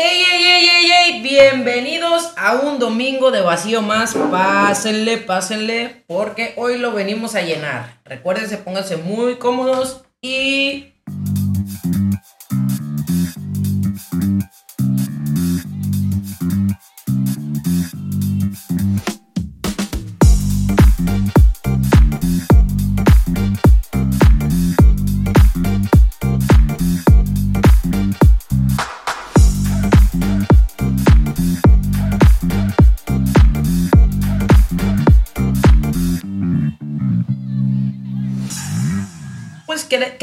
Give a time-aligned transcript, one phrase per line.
[0.00, 1.22] ¡Ey, ey, ey, ey, ey!
[1.22, 4.14] Bienvenidos a un domingo de vacío más.
[4.14, 7.98] Pásenle, pásenle, porque hoy lo venimos a llenar.
[8.04, 10.92] Recuérdense, pónganse muy cómodos y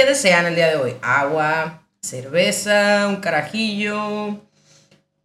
[0.06, 0.96] ¿qué, qué desean el día de hoy?
[1.02, 4.40] Agua, cerveza, un carajillo,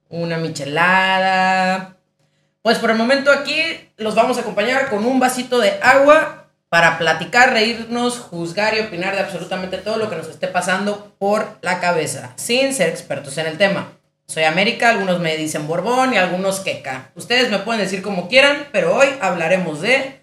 [0.08, 1.96] una michelada.
[2.62, 3.62] Pues por el momento aquí
[3.96, 9.14] los vamos a acompañar con un vasito de agua para platicar, reírnos, juzgar y opinar
[9.14, 13.46] de absolutamente todo lo que nos esté pasando por la cabeza, sin ser expertos en
[13.46, 13.92] el tema.
[14.26, 17.10] Soy América, algunos me dicen Borbón y algunos Queca.
[17.16, 20.20] Ustedes me pueden decir como quieran, pero hoy hablaremos de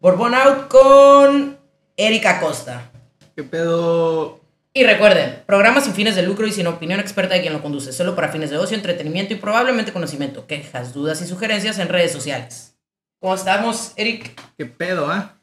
[0.00, 1.58] Borbón Out con
[1.96, 2.90] Erika Costa.
[3.36, 4.40] ¿Qué pedo?
[4.72, 7.92] Y recuerden, programa sin fines de lucro y sin opinión experta de quien lo conduce,
[7.92, 10.46] solo para fines de ocio, entretenimiento y probablemente conocimiento.
[10.46, 12.78] Quejas, dudas y sugerencias en redes sociales.
[13.20, 14.40] ¿Cómo estamos, Eric?
[14.56, 15.38] ¿Qué pedo, ah?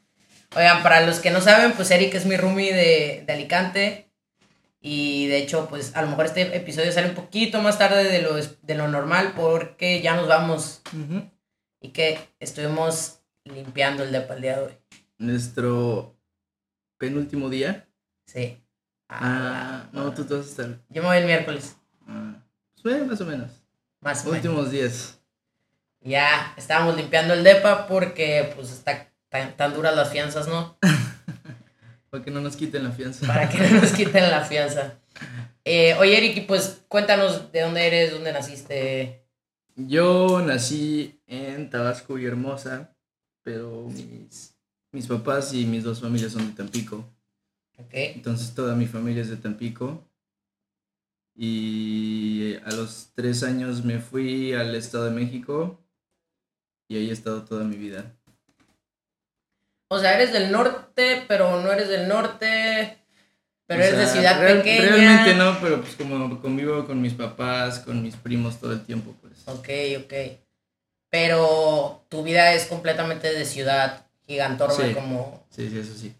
[0.56, 4.10] Oigan, para los que no saben, pues Eric es mi roomie de, de Alicante.
[4.80, 8.22] Y de hecho, pues a lo mejor este episodio sale un poquito más tarde de
[8.22, 10.82] lo, de lo normal porque ya nos vamos
[11.80, 14.72] y que estuvimos limpiando el el día de hoy.
[15.18, 16.16] Nuestro
[17.08, 17.86] penúltimo día.
[18.26, 18.58] Sí.
[19.08, 20.78] Ah, no, tú te vas a estar.
[20.88, 21.76] Yo me voy el miércoles,
[22.08, 22.34] Ah,
[22.82, 23.50] pues más o menos.
[24.00, 24.44] más o menos.
[24.44, 25.18] Últimos días.
[26.00, 30.76] Ya estábamos limpiando el depa porque pues está tan, tan duras las fianzas, ¿no?
[32.10, 33.26] Para que no nos quiten la fianza.
[33.26, 34.94] Para que no nos quiten la fianza.
[35.64, 39.26] Eh, oye, Eric, y pues cuéntanos de dónde eres, dónde naciste.
[39.76, 42.94] Yo nací en Tabasco y Hermosa,
[43.42, 44.53] pero mis,
[44.94, 47.04] mis papás y mis dos familias son de Tampico.
[47.78, 47.90] Ok.
[47.92, 50.02] Entonces toda mi familia es de Tampico.
[51.36, 55.80] Y a los tres años me fui al Estado de México
[56.88, 58.14] y ahí he estado toda mi vida.
[59.88, 62.98] O sea, eres del norte, pero no eres del norte.
[63.66, 64.82] Pero O eres de ciudad real- pequeña.
[64.86, 69.14] Realmente no, pero pues como convivo con mis papás, con mis primos todo el tiempo,
[69.20, 69.42] pues.
[69.46, 69.68] Ok,
[70.04, 70.12] ok.
[71.10, 74.94] Pero tu vida es completamente de ciudad gigantorma, Sí.
[74.94, 75.46] como.
[75.50, 76.14] Sí, sí, eso sí.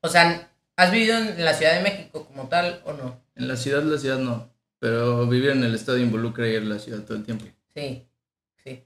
[0.00, 3.20] O sea, ¿has vivido en la Ciudad de México como tal o no?
[3.34, 4.48] En la ciudad, la ciudad no.
[4.78, 7.44] Pero vivir en el estado involucra ir a la ciudad todo el tiempo.
[7.74, 8.06] Sí,
[8.62, 8.84] sí.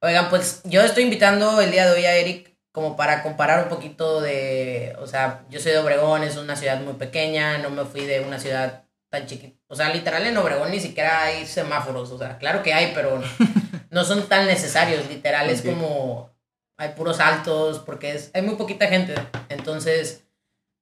[0.00, 3.68] Oigan, pues yo estoy invitando el día de hoy a Eric como para comparar un
[3.68, 7.84] poquito de, o sea, yo soy de Obregón, es una ciudad muy pequeña, no me
[7.84, 12.10] fui de una ciudad tan chiquita, o sea, literal en Obregón ni siquiera hay semáforos,
[12.12, 13.20] o sea, claro que hay, pero
[13.90, 15.66] no son tan necesarios, literal, es Ok.
[15.66, 16.30] como,
[16.76, 19.14] hay puros altos, porque es, hay muy poquita gente,
[19.48, 20.24] entonces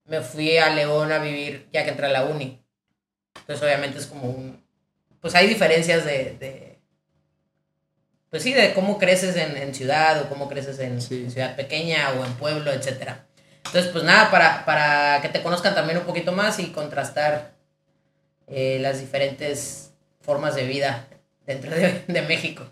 [0.05, 2.63] me fui a León a vivir ya que entré a la uni,
[3.39, 4.65] entonces obviamente es como un,
[5.21, 6.79] pues hay diferencias de, de
[8.31, 11.25] pues sí, de cómo creces en, en ciudad o cómo creces en, Sí.
[11.25, 13.27] en ciudad pequeña o en pueblo, etcétera.
[13.67, 17.53] Entonces, pues nada, para, para que te conozcan también un poquito más y contrastar
[18.47, 21.09] eh, las diferentes formas de vida
[21.45, 22.65] dentro de, de México.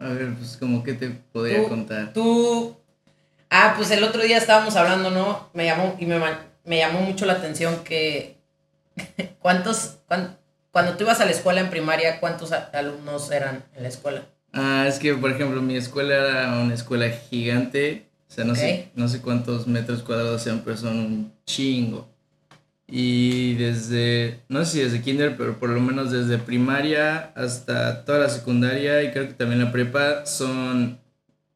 [0.00, 2.12] A ver, pues como que te podría Tú- contar.
[2.12, 2.76] Tú,
[3.50, 5.48] ah, pues el otro día estábamos hablando, ¿no?
[5.52, 6.18] Me llamó, y me,
[6.64, 8.38] me llamó mucho la atención que,
[9.40, 10.36] ¿cuántos, cuan-
[10.72, 14.22] cuando tú ibas a la escuela en primaria, cuántos alumnos eran en la escuela?
[14.52, 18.06] Ah, es que por ejemplo mi escuela era una escuela gigante.
[18.28, 22.08] O sea, no, sé, no sé cuántos metros cuadrados sean, pero son un chingo.
[22.90, 28.18] Y desde, no sé si desde kinder, pero por lo menos desde primaria hasta toda
[28.18, 30.98] la secundaria y creo que también la prepa son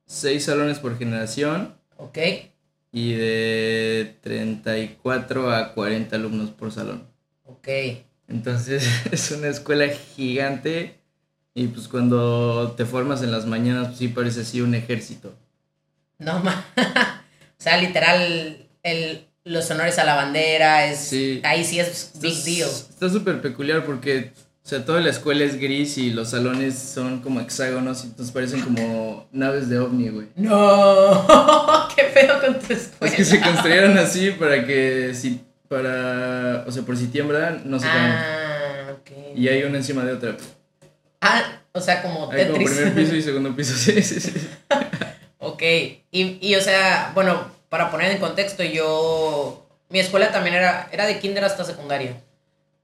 [0.06, 2.18] seis salones por generación ¿Ok?
[2.92, 7.02] y de 34 a 40 alumnos por salón.
[7.44, 7.68] Ok.
[8.28, 11.00] Entonces es una escuela gigante
[11.52, 15.34] y pues cuando te formas en las mañanas pues sí parece así un ejército.
[16.18, 21.40] No ma- o sea, literal, el, los honores a la bandera, es, Sí.
[21.44, 22.68] ahí sí es big deal.
[22.70, 24.32] Está súper peculiar porque,
[24.64, 28.32] o sea, toda la escuela es gris y los salones son como hexágonos y entonces
[28.32, 30.28] parecen como naves de ovni, güey.
[30.36, 31.26] No,
[31.96, 33.12] qué pedo con tu escuela.
[33.12, 37.78] Es que se construyeron así para que si, para, o sea, por si tiembla, no
[37.78, 37.86] se.
[37.86, 39.36] Ah, ok.
[39.36, 40.36] Y hay una encima de otra.
[41.20, 41.42] Ah,
[41.72, 42.70] o sea, como Hay como Tetris.
[42.70, 44.32] primer piso y segundo piso, sí, sí, sí.
[45.38, 45.62] Ok,
[46.10, 51.06] y, y o sea, bueno, para poner en contexto, yo, mi escuela también era, era
[51.06, 52.22] de kinder hasta secundaria,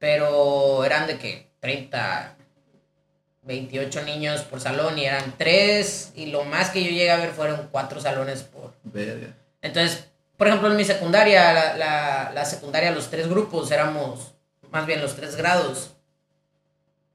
[0.00, 2.34] pero eran de que 30,
[3.42, 7.30] 28 niños por salón y eran tres y lo más que yo llegué a ver
[7.30, 8.74] fueron cuatro salones por...
[8.82, 9.28] Verga.
[9.62, 14.34] Entonces, por ejemplo, en mi secundaria, la, la, la secundaria, los tres grupos éramos,
[14.72, 15.92] más bien los tres grados,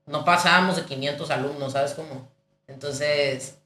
[0.05, 2.31] no pasábamos de 500 alumnos, ¿sabes cómo?
[2.67, 3.57] Entonces,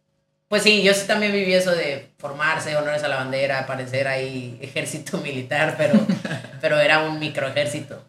[0.50, 4.58] pues sí, yo sí también viví eso de formarse, honores a la bandera, parecer ahí
[4.62, 5.94] ejército militar, pero,
[6.62, 8.04] pero era un micro ejército.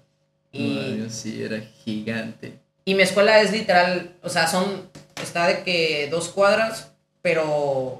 [0.51, 2.59] Y, yo sí, era gigante.
[2.85, 4.91] y mi escuela es literal, o sea, son,
[5.23, 6.91] está de que dos cuadras,
[7.23, 7.99] pero,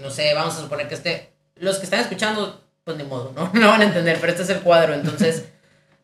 [0.00, 3.50] no sé, vamos a suponer que este, los que están escuchando, pues ni modo, ¿no?
[3.60, 5.44] No van a entender, pero este es el cuadro, entonces,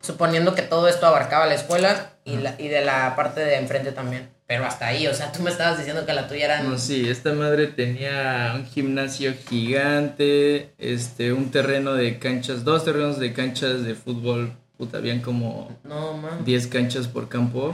[0.01, 3.93] suponiendo que todo esto abarcaba la escuela y, la, y de la parte de enfrente
[3.93, 6.61] también, pero hasta ahí, o sea, tú me estabas diciendo que la tuya era...
[6.61, 13.17] No, sí, esta madre tenía un gimnasio gigante, este, un terreno de canchas, dos terrenos
[13.17, 16.43] de canchas de fútbol, puta, habían como No, man.
[16.43, 17.73] 10 canchas por campo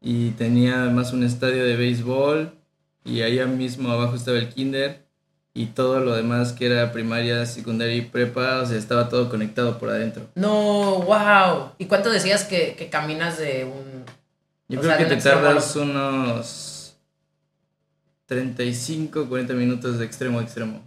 [0.00, 2.54] y tenía además un estadio de béisbol
[3.04, 5.04] y allá mismo abajo estaba el kinder
[5.52, 9.78] y todo lo demás que era primaria, secundaria y prepa, o sea, estaba todo conectado
[9.78, 10.26] por adentro.
[10.36, 11.72] No, wow.
[11.76, 14.19] ¿Y cuánto decías que, que caminas de un...
[14.70, 16.96] Yo O creo sea, que te tardas unos
[18.26, 20.80] 35, 40 minutos de extremo a extremo.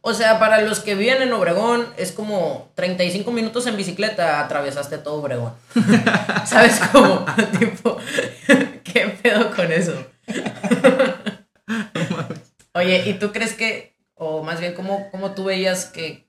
[0.00, 4.98] O sea, para los que viven en Obregón, es como 35 minutos en bicicleta, atravesaste
[4.98, 5.52] todo Obregón.
[6.46, 7.26] ¿Sabes cómo?
[7.58, 7.98] tipo,
[8.84, 9.94] ¿qué pedo con eso?
[12.74, 16.23] Oye, ¿y tú crees que, o más bien, cómo, cómo tú veías que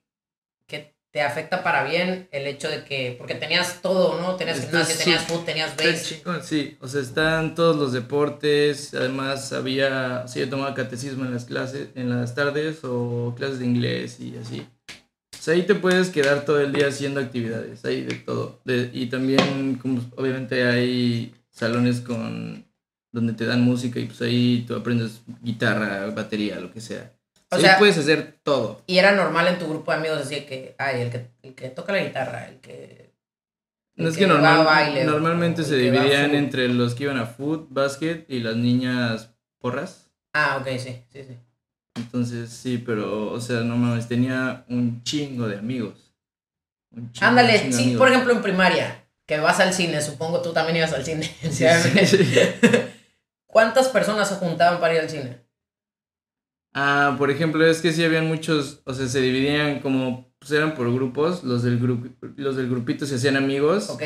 [1.15, 4.35] te afecta para bien el hecho de que, porque tenías todo, ¿no?
[4.35, 6.21] Tenías Está gimnasio, tenías food, tenías base.
[6.43, 11.33] sí, o sea, están todos los deportes, además había, o sea, yo tomaba catecismo en
[11.33, 14.67] las clases, en las tardes o clases de inglés y así.
[14.89, 18.59] O sea, ahí te puedes quedar todo el día haciendo actividades, hay de todo.
[18.65, 22.65] De- y también, como obviamente hay salones con
[23.13, 27.14] donde te dan música y pues ahí tú aprendes guitarra, batería, lo que sea.
[27.51, 28.81] O ahí sea- puedes hacer todo.
[28.87, 31.69] Y era normal en tu grupo de amigos decir que, ay, el que, el que
[31.69, 33.11] toca la guitarra, el que...
[33.95, 37.25] el No es que normal- baile, normalmente o se dividían entre los que iban a
[37.27, 40.09] foot, básquet y las niñas porras.
[40.33, 41.37] Ah, ok, sí, sí, sí.
[41.97, 46.13] Entonces, sí, pero, o sea, no mames, tenía un chingo de amigos.
[46.91, 47.99] Un chingo, Ándale, chingo sí, amigos.
[47.99, 51.23] por ejemplo en primaria, que vas al cine, supongo tú también ibas al cine.
[51.49, 51.65] Sí,
[52.05, 52.39] sí, sí.
[53.45, 55.44] ¿Cuántas personas se juntaban para ir al cine?
[56.77, 60.75] Ah, por ejemplo, es que sí habían muchos, o sea, se dividían como, pues eran
[60.75, 63.89] por grupos, los del, grupo los del grupito se hacían amigos.
[63.89, 64.03] ¿Ok?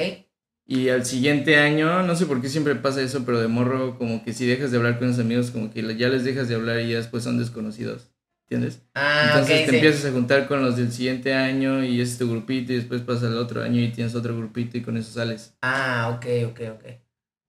[0.68, 4.24] Y al siguiente año, no sé por qué siempre pasa eso, pero de morro, como
[4.24, 6.80] que si dejas de hablar con esos amigos, como que ya les dejas de hablar
[6.82, 8.12] y ya después son desconocidos.
[8.48, 8.84] ¿Entiendes?
[8.94, 9.76] Ah, Entonces te sí.
[9.78, 13.28] empiezas a juntar con los del siguiente año y es tu grupito y después pasa
[13.28, 15.56] el otro año y tienes otro grupito y con eso sales.
[15.62, 16.82] Ah, ok, ok, ok.
[16.84, 17.00] Pero,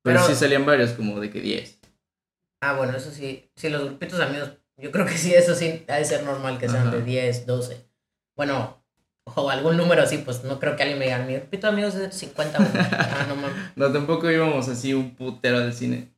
[0.02, 1.78] Pero- sí salían varios, como de que 10.
[2.62, 3.50] Ah, bueno, eso sí.
[3.56, 4.50] Sí, los grupitos de amigos,
[4.80, 6.96] yo creo que sí, eso sí ha de ser normal que sean Ajá.
[6.96, 7.76] de 10, 12.
[8.36, 8.82] Bueno,
[9.24, 12.00] o algún número así, pues no creo que alguien me diga, mi de amigos es
[12.00, 12.58] de 50.
[12.58, 12.70] güey".
[12.74, 13.56] ah, no mames.
[13.76, 16.08] No, tampoco íbamos así un putero al cine.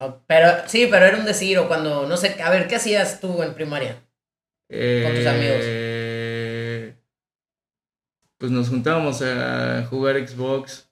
[0.00, 3.20] Oh, Pero sí, pero era un decir, o cuando, no sé, a ver, ¿qué hacías
[3.20, 4.02] tú en primaria?
[4.68, 5.60] Con tus amigos.
[5.62, 6.94] Eh,
[8.38, 10.90] Pues nos juntábamos a jugar Xbox.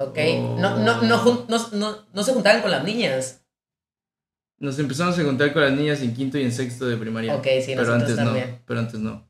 [0.00, 0.18] ¿Ok?
[0.18, 0.56] Oh.
[0.58, 3.43] No, no, no, no, no, no se juntaban con las niñas.
[4.58, 7.34] Nos empezamos a juntar con las niñas en quinto y en sexto de primaria.
[7.34, 8.50] Ok, sí, pero nosotros antes también.
[8.50, 8.58] no.
[8.66, 9.28] Pero antes no.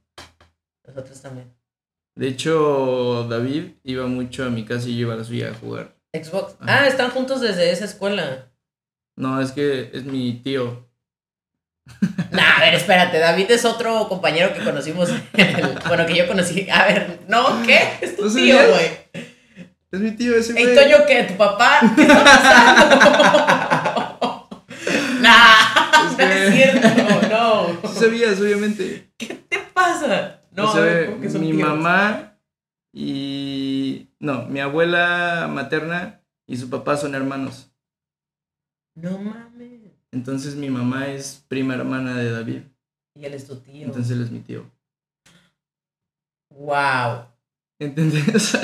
[0.86, 1.52] Nosotros también.
[2.14, 5.54] De hecho, David iba mucho a mi casa y yo iba a la suya a
[5.54, 5.96] jugar.
[6.12, 6.54] Xbox.
[6.60, 6.82] Ajá.
[6.82, 8.50] Ah, están juntos desde esa escuela.
[9.16, 10.88] No, es que es mi tío.
[12.30, 13.18] Nah, a ver, espérate.
[13.18, 15.08] David es otro compañero que conocimos.
[15.34, 16.68] en el- bueno, que yo conocí.
[16.70, 17.78] A ver, no, ¿qué?
[18.00, 18.86] Es tu ¿No tío, güey.
[19.92, 20.74] Es mi tío ese ¿Y güey.
[20.74, 21.22] Toño qué?
[21.24, 21.80] ¿Tu papá?
[21.94, 23.70] ¿Qué está pasando?
[26.10, 27.90] Es no es que- cierto, no.
[27.92, 29.10] Sí sabías, obviamente.
[29.16, 30.40] ¿Qué te pasa?
[30.52, 31.68] No, O sea, a ver, ¿cómo que son mi tíos?
[31.68, 32.38] mamá
[32.92, 34.08] y...
[34.20, 37.70] No, mi abuela materna y su papá son hermanos.
[38.94, 39.80] No mames.
[40.12, 42.62] Entonces mi mamá es prima hermana de David.
[43.18, 43.86] Y él es tu tío.
[43.86, 44.70] Entonces él es mi tío.
[46.50, 47.26] Wow.
[47.80, 48.56] ¿Entendés?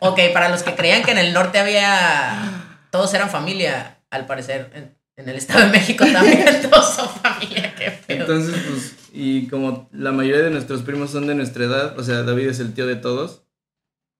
[0.00, 2.78] Ok, para los que creían que en el norte había.
[2.90, 4.92] Todos eran familia, al parecer.
[5.16, 8.20] En, el Estado de México también todos son familia, qué pedo.
[8.20, 12.22] Entonces, pues, y como la mayoría de nuestros primos son de nuestra edad, o sea,
[12.22, 13.42] David es el tío de todos,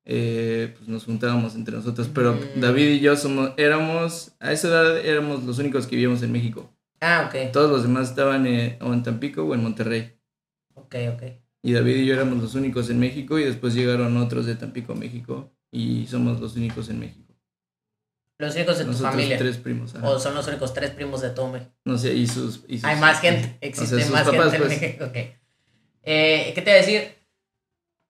[0.07, 2.09] eh, pues nos juntábamos entre nosotros.
[2.15, 2.61] Pero Mm.
[2.61, 6.73] David y yo somos, éramos, a esa edad éramos los únicos que vivíamos en México.
[7.01, 7.53] Ah, ok.
[7.53, 10.13] Todos los demás estaban eh, o en Tampico o en Monterrey.
[10.75, 11.23] Ok, ok.
[11.63, 14.93] Y David y yo éramos los únicos en México y después llegaron otros de Tampico
[14.93, 17.26] a México y somos los únicos en México.
[18.39, 19.39] Los únicos de tu Nosotros familia.
[19.39, 19.95] tres primos.
[19.95, 20.09] ajá.
[20.11, 21.71] O son los únicos tres primos de todo México.
[21.85, 23.57] No sé, y sus, y sus- Hay más gente.
[23.63, 24.73] Existe más papás, gente pues.
[24.73, 25.11] en México.
[26.03, 27.15] Eh, ¿Qué te iba a decir?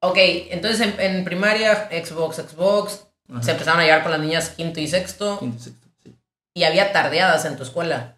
[0.00, 0.16] Ok,
[0.50, 3.06] entonces en, en primaria, Xbox, Xbox.
[3.30, 3.42] Ajá.
[3.42, 5.38] Se empezaron a llevar con las niñas quinto y sexto.
[5.38, 6.14] Quinto, sexto, sí.
[6.54, 8.16] Y había tardeadas en tu escuela.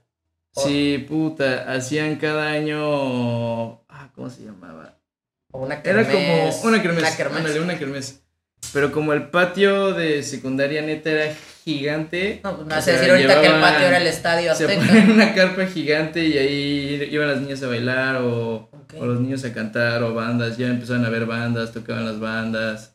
[0.55, 3.75] Sí, puta, hacían cada año...
[3.89, 4.97] Ah, ¿cómo se llamaba?
[5.53, 6.57] Una Era kermés.
[6.57, 7.39] como una kermés, Una kermés.
[7.39, 8.21] ándale, una kermés.
[8.73, 11.33] Pero como el patio de secundaria neta era
[11.77, 12.41] gigante.
[12.45, 14.87] No, pues decir ahorita que el patio era el estadio Se Azteca.
[14.87, 19.45] ponían una carpa gigante y ahí iban las niñas a bailar o, o los niños
[19.45, 20.57] a cantar o bandas.
[20.57, 22.95] Ya empezaron a ver bandas, tocaban las bandas.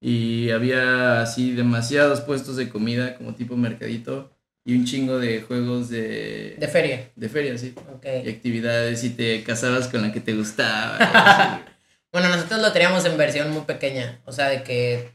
[0.00, 4.30] Y había así demasiados puestos de comida como tipo mercadito
[4.66, 7.10] y un chingo de juegos de, De feria.
[7.16, 7.74] de feria, sí.
[7.94, 8.04] Ok.
[8.24, 11.62] Y actividades y te casabas con la que te gustaba.
[12.14, 14.20] Bueno, nosotros lo teníamos en versión muy pequeña.
[14.24, 15.13] O sea, de que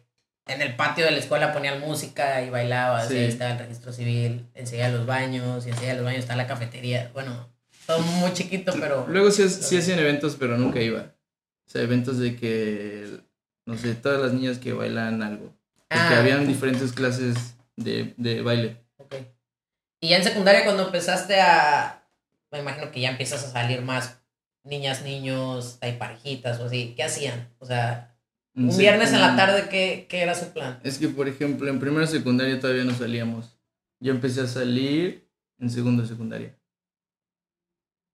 [0.50, 3.08] en el patio de la escuela ponían música y bailabas.
[3.08, 3.16] Sí.
[3.16, 4.46] Y ahí estaba el registro civil.
[4.56, 5.66] Enseguida los baños.
[5.66, 7.10] Y enseguida los baños está la cafetería.
[7.14, 7.50] Bueno,
[7.86, 9.06] todo muy chiquito, pero.
[9.08, 11.00] Luego sí, sí hacían eventos, pero nunca iba.
[11.68, 13.20] O sea, eventos de que,
[13.66, 15.54] no sé, todas las niñas que bailan algo.
[15.88, 18.78] Porque Ah, habían diferentes clases de, de baile.
[18.98, 19.16] ok.
[20.02, 22.04] Y ya en secundaria, cuando empezaste a.
[22.52, 24.18] Me imagino que ya empiezas a salir más
[24.64, 26.94] niñas, niños, hay parejitas o así.
[26.96, 27.50] ¿Qué hacían?
[27.60, 28.09] O sea,
[28.66, 30.80] un Sí, viernes en la tarde, ¿qué, qué era su plan?
[30.84, 33.58] Es que, por ejemplo, en primera secundaria todavía no salíamos.
[34.00, 35.28] Yo empecé a salir
[35.60, 36.56] en segundo secundaria.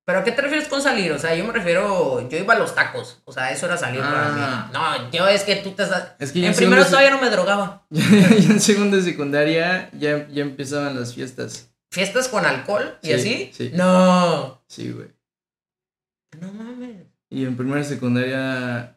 [0.08, 1.12] ¿Pero a qué te refieres con salir?
[1.14, 3.22] O sea, yo me refiero, yo iba a los tacos.
[3.25, 4.70] O sea, eso era salir Ah.
[4.72, 5.06] para mí.
[5.08, 6.14] No, yo es que tú te estás...
[6.20, 7.88] Es que En en, primero todavía no me drogaba.
[7.92, 11.72] en segundo de secundaria ya, ya empezaban las fiestas.
[11.90, 13.52] ¿Fiestas con alcohol y Sí, así?
[13.54, 13.72] sí.
[13.74, 14.62] No.
[14.68, 15.08] Sí, güey.
[16.40, 17.08] No mames.
[17.32, 18.96] Y en primera secundaria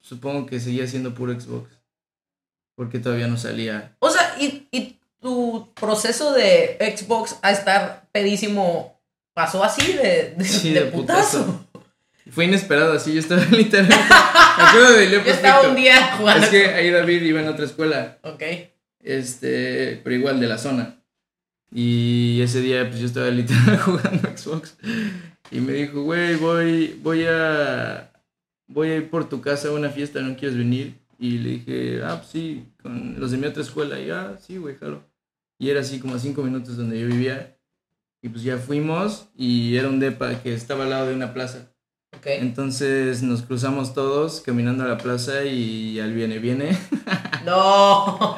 [0.00, 1.70] supongo que seguía siendo puro Xbox.
[2.74, 3.94] Porque todavía no salía.
[3.98, 8.98] O sea, ¿y, y tu proceso de Xbox a estar pedísimo
[9.34, 11.44] pasó así de, de, Sí, de de putazo?
[11.44, 11.66] putazo.
[12.30, 13.96] Fue inesperado, así yo estaba literalmente.
[15.12, 16.44] Yo estaba un día jugando.
[16.44, 18.42] Es que ahí David iba en otra escuela, Ok.
[19.02, 20.96] este, pero igual de la zona.
[21.72, 24.74] Y ese día pues yo estaba literal jugando Xbox
[25.50, 28.09] y me dijo, "Güey, voy voy a
[28.70, 32.02] voy a ir por tu casa a una fiesta, ¿no quieres venir?" Y le dije,
[32.02, 35.02] "Ah, pues sí, con los de mi otra escuela." Y ah, sí, güey, jalo.
[35.58, 37.56] Y era así como a cinco minutos donde yo vivía.
[38.22, 41.72] Y pues ya fuimos y era un depa que estaba al lado de una plaza.
[42.16, 42.26] Ok.
[42.26, 46.76] Entonces nos cruzamos todos caminando a la plaza y al viene, viene.
[47.46, 48.36] No.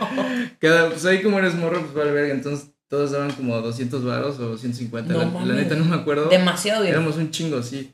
[0.60, 2.32] Cada, pues ahí como eres morro, pues vale verga.
[2.34, 5.12] Entonces todos daban como 200 varos o 150.
[5.12, 6.28] No la, la neta no me acuerdo.
[6.28, 6.94] Demasiado bien.
[6.94, 7.92] Éramos un chingo, sí.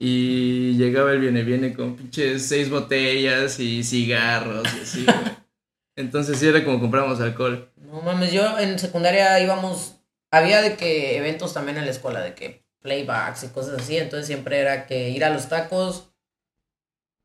[0.00, 5.16] Y llegaba el viene, viene con pinches seis botellas y cigarros y así, güey.
[5.96, 7.72] Entonces sí era como compramos alcohol.
[7.76, 9.96] No mames, yo en secundaria íbamos,
[10.30, 14.28] había de que eventos también en la escuela, de que playbacks y cosas así, entonces
[14.28, 16.12] siempre era que ir a los tacos,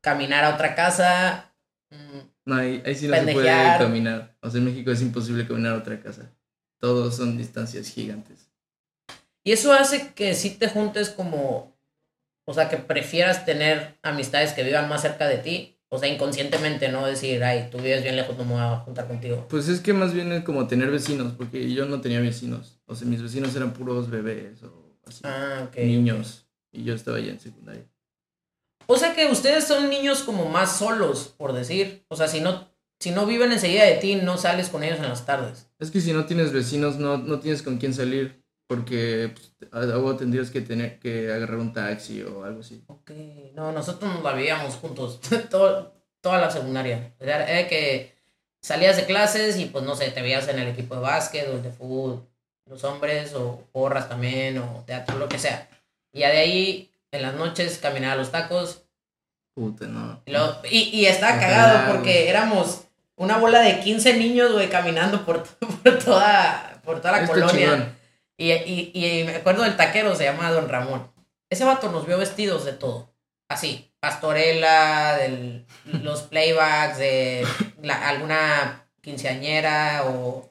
[0.00, 1.54] caminar a otra casa,
[1.90, 3.46] mm, No, ahí, ahí sí no se puede
[3.78, 4.36] caminar.
[4.40, 6.30] O sea, en México es imposible caminar a otra casa.
[6.80, 8.50] Todos son distancias gigantes.
[9.44, 11.73] y eso hace que sí te juntes como,
[12.46, 16.88] o sea, que prefieras tener amistades que vivan más cerca de ti, o sea, inconscientemente,
[16.88, 19.46] no decir, ay, tú vives bien lejos, no me voy a juntar contigo.
[19.48, 22.80] Pues es que más bien es como tener vecinos, porque yo no tenía vecinos.
[22.86, 25.76] O sea, mis vecinos eran puros bebés o así, Ah, ok.
[25.78, 26.46] niños.
[26.72, 27.84] Y yo estaba ya en secundaria.
[28.86, 32.68] O sea que ustedes son niños como más solos, por decir, o sea, si no,
[33.00, 35.68] si no viven enseguida de ti, no sales con ellos en las tardes.
[35.78, 38.43] Es que si no tienes vecinos, no, no tienes con quién salir.
[38.66, 42.82] Porque pues, algo tendrías que tener que agarrar un taxi o algo así.
[42.86, 43.10] Ok,
[43.54, 47.12] no, nosotros nos la vivíamos juntos todo, toda la secundaria.
[47.20, 48.14] Sea, era que
[48.62, 51.58] salías de clases y pues no sé, te veías en el equipo de básquet o
[51.58, 52.26] de fútbol,
[52.66, 55.68] los hombres o porras también o teatro, lo que sea.
[56.12, 58.82] Y de ahí, en las noches, caminar a los tacos.
[59.54, 60.22] Puta, no.
[60.24, 62.84] Y, luego- y, y estaba Ojalá, cagado porque éramos
[63.16, 65.42] una bola de 15 niños, güey, caminando por,
[65.82, 67.52] por, toda, por toda la Está colonia.
[67.52, 68.03] chingón.
[68.38, 71.10] Y, y, y me acuerdo del taquero, se llama Don Ramón.
[71.50, 73.14] Ese vato nos vio vestidos de todo.
[73.48, 75.64] Así, pastorela, de
[76.02, 77.46] los playbacks, de
[77.82, 80.50] la- alguna quinceañera o...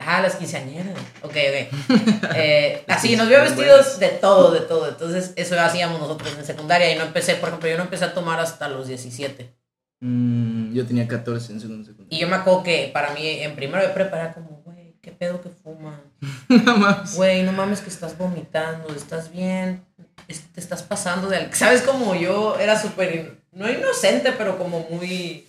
[0.00, 0.96] Ah, las quinceañeras.
[1.22, 2.30] Ok, ok.
[2.36, 4.88] Eh, así, nos vio vestidos de todo, de todo.
[4.88, 6.92] Entonces, eso hacíamos nosotros en secundaria.
[6.92, 9.52] Y no empecé, por ejemplo, yo no empecé a tomar hasta los 17.
[10.00, 12.20] Mm, yo tenía 14 en segundo de Y secundaria.
[12.20, 14.62] yo me acuerdo que para mí, en primero de prepa, era como,
[15.08, 16.00] ¿qué pedo que fuman?
[16.50, 17.14] no mames.
[17.14, 19.82] Güey, no mames que estás vomitando, estás bien,
[20.26, 21.36] te estás pasando de...
[21.38, 25.46] al- ¿Sabes como yo era súper, no inocente, pero como muy...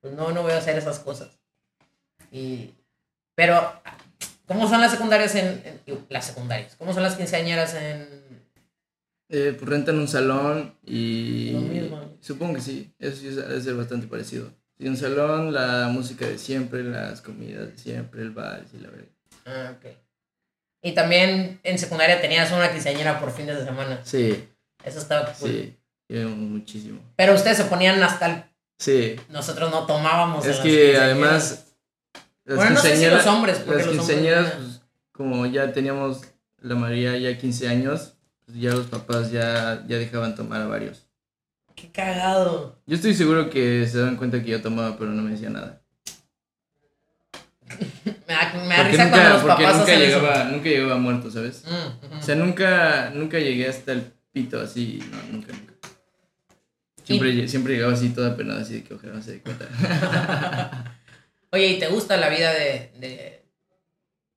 [0.00, 1.30] Pues no, no voy a hacer esas cosas.
[2.32, 2.74] Y,
[3.36, 3.80] Pero,
[4.46, 6.74] ¿cómo son las secundarias en, en- Las secundarias.
[6.76, 8.26] ¿Cómo son las quinceañeras en.
[9.28, 11.50] Eh, pues rentan un salón y...
[11.52, 12.16] Lo mismo.
[12.20, 14.50] Supongo que sí, eso sí es- debe ser bastante parecido.
[14.78, 18.90] Sí, un salón, la música de siempre, las comidas de siempre, el bar, y la
[18.90, 19.06] verdad.
[19.46, 19.92] Ah, ok.
[20.82, 24.00] Y también en secundaria tenías una quinceañera por fines de semana.
[24.04, 24.48] Sí,
[24.84, 25.50] Eso estaba cool.
[25.50, 25.76] sí,
[26.08, 27.00] íbamos muchísimo.
[27.16, 28.44] Pero ustedes se ponían hasta el...
[28.78, 30.44] Sí, Nosotros no tomábamos.
[30.44, 31.66] es que además...
[32.44, 34.80] las Bueno, no sé si los hombres, porque Las los quinceañeras, pues,
[35.12, 36.20] como ya teníamos
[36.60, 38.12] la María ya 15 años,
[38.44, 41.05] pues ya los papás ya, ya dejaban tomar a varios.
[41.76, 42.80] Qué cagado.
[42.86, 45.82] Yo estoy seguro que se dan cuenta que yo tomaba, pero no me decía nada.
[48.26, 50.96] Me da, me da risa nunca, cuando los porque papás nunca hacen llegaba, nunca llegaba
[50.96, 51.58] muerto, ¿sabes?
[51.64, 51.70] eso.
[51.70, 52.16] Mm, ujú.
[52.18, 55.74] O sea, nunca, nunca llegué hasta el pito así, no, nunca, nunca.
[57.04, 59.68] Siempre, siempre llegaba así toda penada, así de que ojalá no se dé cuenta.
[61.52, 63.44] Oye, ¿y te gusta la vida de, de-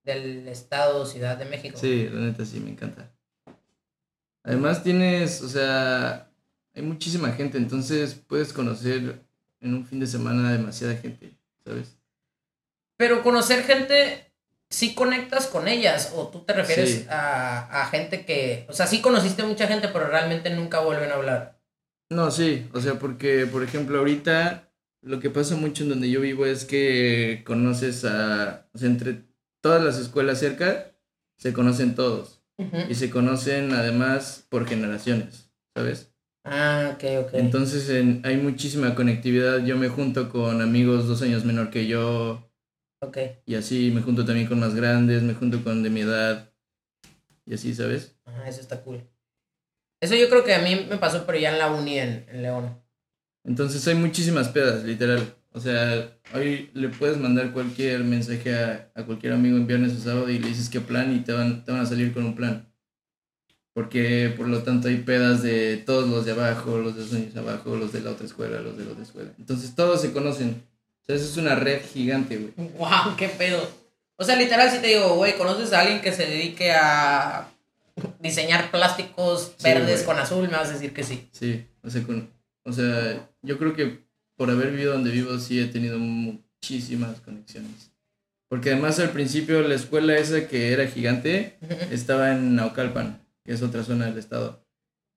[0.03, 1.77] del estado Ciudad de México?
[1.79, 3.12] Sí, la neta sí, me encanta.
[4.43, 6.28] Además tienes, o sea,
[6.79, 9.21] hay muchísima gente, entonces puedes conocer
[9.62, 11.33] en un fin de semana demasiada gente,
[11.65, 11.98] ¿sabes?
[12.98, 14.31] Pero conocer gente,
[14.69, 17.05] sí conectas con ellas, o tú te refieres Sí.
[17.09, 21.15] a, a gente que, o sea, sí conociste mucha gente, pero realmente nunca vuelven a
[21.15, 21.59] hablar.
[22.09, 24.71] No, sí, o sea, porque, por ejemplo, ahorita
[25.01, 29.24] lo que pasa mucho en donde yo vivo es que conoces a, o sea, entre
[29.62, 30.91] todas las escuelas cerca,
[31.38, 32.38] se conocen todos.
[32.89, 36.08] Y se conocen además por generaciones, ¿sabes?
[36.51, 37.33] Ah, ok, ok.
[37.35, 39.63] Entonces en- hay muchísima conectividad.
[39.63, 42.51] Yo me junto con amigos dos años menor que yo
[43.01, 43.17] ok.
[43.45, 46.51] y así me junto también con más grandes, me junto con de mi edad
[47.45, 48.15] y así, ¿sabes?
[48.25, 49.01] Ajá, eso está cool.
[50.01, 52.41] Eso yo creo que a mí me pasó, pero ya en la uni en, en
[52.41, 52.81] León.
[53.43, 55.35] Entonces hay muchísimas pedas, literal.
[55.51, 59.99] O sea, hoy le puedes mandar cualquier mensaje a, a cualquier amigo en viernes o
[59.99, 62.35] sábado y le dices qué plan y te van, te van a salir con un
[62.35, 62.68] plan.
[63.73, 67.75] Porque por lo tanto hay pedas de todos los de abajo, los de sueños abajo,
[67.75, 69.32] los de la otra escuela, los de la otra escuela.
[69.38, 70.62] Entonces todos se conocen.
[71.01, 72.69] O sea, eso es una red gigante, güey.
[72.77, 73.15] ¡Wow!
[73.17, 73.69] ¡Qué pedo!
[74.15, 77.47] O sea, literal, si te digo, güey, ¿conoces a alguien que se dedique a
[78.19, 80.05] diseñar plásticos Sí, verdes güey.
[80.05, 80.41] con azul?
[80.49, 81.27] Me vas a decir que sí.
[81.32, 82.29] Sí, o sea, con,
[82.63, 83.99] o sea, yo creo que
[84.36, 87.91] por haber vivido donde vivo sí he tenido muchísimas conexiones.
[88.49, 91.58] Porque además al principio la escuela esa que era gigante
[91.91, 94.63] estaba en Naucalpan, que es otra zona del estado.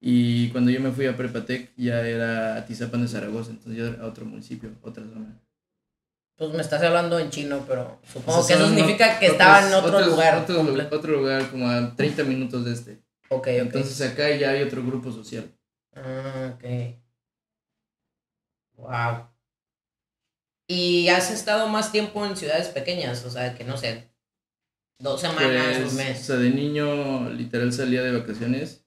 [0.00, 4.06] Y cuando yo me fui a Prepatec ya era Atizapán de Zaragoza, entonces ya era
[4.06, 5.38] otro municipio, otra zona.
[6.38, 9.32] Pues me estás hablando en chino, pero supongo O sea, que eso significa que otros-
[9.32, 10.38] estaba en otro otros- lugar.
[10.38, 12.92] Otro, otro lugar como a 30 minutos de este.
[13.28, 13.48] Ok, ok.
[13.48, 15.52] Entonces acá ya hay otro grupo social.
[15.94, 16.64] Ah, ok.
[18.78, 19.28] Wow.
[20.68, 23.26] ¿Y has estado más tiempo en ciudades pequeñas?
[23.26, 24.10] O sea, que no sé,
[25.02, 26.18] dos semanas, Pues, un o mes.
[26.20, 28.84] sea, de niño literal salía de vacaciones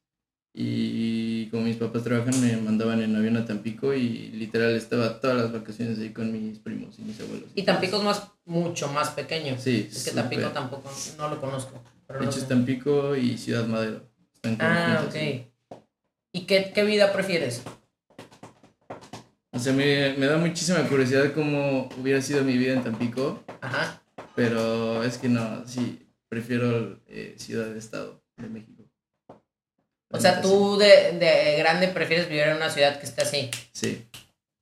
[0.58, 5.36] y como mis papás trabajan me mandaban en avión a Tampico y literal estaba todas
[5.38, 7.49] las vacaciones ahí con mis primos y mis abuelos.
[7.56, 9.58] Y Tampico es más, mucho más pequeño.
[9.60, 10.12] Sí, Es que.
[10.12, 11.84] Tampico tampoco, no lo conozco.
[12.08, 12.47] pero De no hecho es.
[12.47, 14.01] Tampico y Ciudad Madero.
[14.34, 15.15] Están Ah, ok.
[16.32, 17.62] ¿Y qué, qué vida prefieres?
[19.51, 24.01] O sea, me, me da muchísima curiosidad cómo hubiera sido mi vida en Tampico, Ajá.
[24.36, 28.83] pero es que no, sí, prefiero eh, Ciudad de Estado de México.
[30.11, 34.05] O sea, tú de, de grande prefieres vivir en una ciudad que esté así, Sí.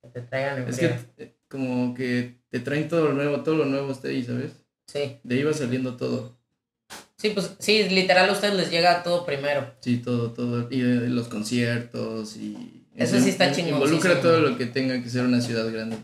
[0.02, 3.64] que te traigan Es que eh, como que te traen todo lo nuevo, todo lo
[3.66, 4.52] nuevo está ahí, ¿sabes?
[4.86, 5.18] Sí.
[5.22, 6.36] De ahí va saliendo todo.
[7.16, 9.72] Sí, pues sí, literal a ustedes les llega todo primero.
[9.80, 10.68] Sí, todo, todo.
[10.70, 12.86] Y eh, los conciertos y...
[12.96, 13.84] Eso sí está in- chingoncísimo.
[13.96, 15.96] Involucra todo lo que tenga que ser una ciudad grande.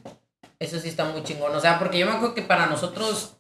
[0.58, 1.54] Eso sí está muy chingón.
[1.54, 3.36] O sea, porque yo me acuerdo que para nosotros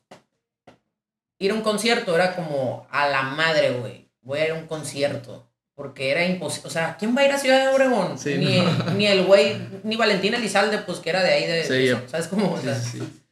[1.40, 4.08] ir a un concierto era como a la madre, güey.
[4.22, 5.48] Voy a ir a un concierto.
[5.74, 6.68] Porque era imposible.
[6.68, 8.18] O sea, ¿quién va a ir a Ciudad de Obregón?
[8.18, 8.84] Sí, ni, no.
[8.96, 11.64] ni el güey, ni Valentín Elizalde, pues que era de ahí de.
[11.64, 12.02] Sí, de- ya.
[12.06, 12.52] ¿Sabes cómo?
[12.52, 13.22] O Sí, sea, sí, sí.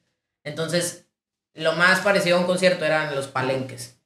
[0.45, 1.05] Entonces,
[1.55, 4.01] lo más parecido a un concierto eran los palenques.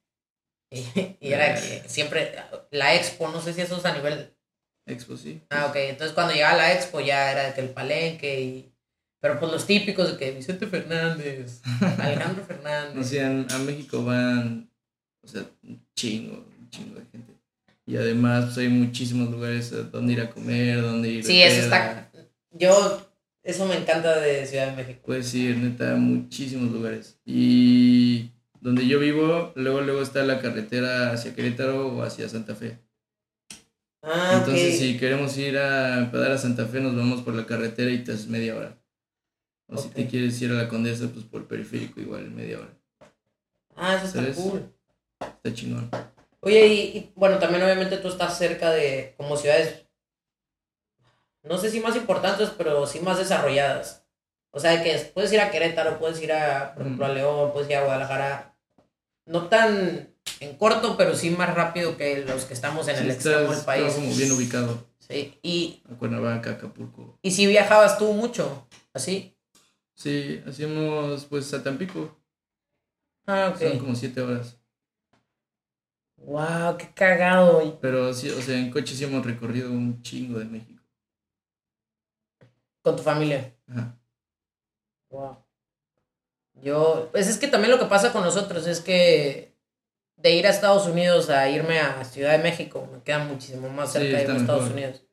[0.69, 0.85] Y,
[1.21, 2.35] y era que siempre.
[2.71, 4.35] La expo, no sé si eso es a nivel
[4.85, 5.41] Expo, sí.
[5.49, 5.75] Ah, ok.
[5.77, 8.72] Entonces cuando llegaba la expo ya era que el palenque y...
[9.23, 11.61] Pero pues los típicos de que Vicente Fernández,
[11.97, 12.97] Alejandro Fernández.
[12.97, 14.69] O sea, en- a México van,
[15.23, 17.33] o sea, un chingo, un chingo de gente.
[17.85, 21.41] Y además pues, hay muchísimos lugares a donde ir a comer, donde ir de sí,
[21.41, 22.09] eso peda.
[22.11, 22.27] está...
[22.51, 23.09] Yo...
[23.45, 25.01] Eso me encanta de Ciudad de México.
[25.05, 27.17] Puedes ir, neta, a muchísimos lugares.
[27.25, 28.31] Y
[28.61, 32.77] donde yo vivo, luego, luego está la carretera hacia Querétaro o hacia Santa Fe.
[34.01, 37.91] Ah, Entonces, si queremos ir a pedar a Santa Fe, nos vamos por la carretera
[37.91, 38.77] y te haces media hora.
[39.67, 42.73] O si te quieres ir a la Condesa, pues por el periférico igual, media hora.
[43.75, 44.71] Ah, eso está cool.
[45.19, 45.89] Está chingón.
[46.41, 49.85] Oye, y, y, bueno, también obviamente tú estás cerca de como ciudades,
[51.43, 54.05] no sé si más importantes, pero sí más desarrolladas.
[54.51, 57.69] O sea, que puedes ir a Querétaro, puedes ir a, por ejemplo, a León, puedes
[57.69, 58.55] ir a Guadalajara.
[59.25, 63.11] No tan en corto, pero sí más rápido que los que estamos en Sí, el
[63.11, 63.93] extremo del país.
[63.93, 64.85] como bien ubicado.
[64.99, 67.17] Sí, y, A Cuernavaca, Acapulco.
[67.21, 69.32] y si viajabas tú mucho, así.
[69.95, 72.15] Sí, hacíamos pues a Tampico.
[73.27, 73.79] Ah, Son ok.
[73.79, 74.57] como siete horas.
[76.17, 77.77] Wow, qué cagado.
[77.81, 80.81] Pero sí, o sea, en coche sí hemos recorrido un chingo de México.
[82.81, 83.53] Con tu familia.
[83.67, 83.97] Ajá.
[85.09, 85.37] Wow.
[86.61, 89.53] Yo, pues es que también lo que pasa con nosotros es que
[90.17, 93.91] de ir a Estados Unidos a irme a Ciudad de México, me queda muchísimo más
[93.91, 94.71] Sí, cerca de irme está a Estados mejor.
[94.71, 95.03] Unidos.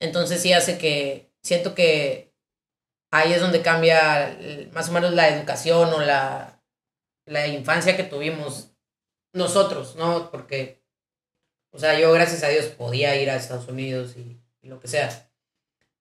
[0.00, 2.29] Entonces sí hace que, siento que
[3.10, 4.38] ahí es donde cambia
[4.72, 6.62] más o menos la educación o la,
[7.26, 8.72] la infancia que tuvimos
[9.32, 10.30] nosotros, ¿no?
[10.30, 10.82] Porque,
[11.72, 15.08] o sea, yo gracias a Dios podía ir a Estados Unidos y, lo que sea.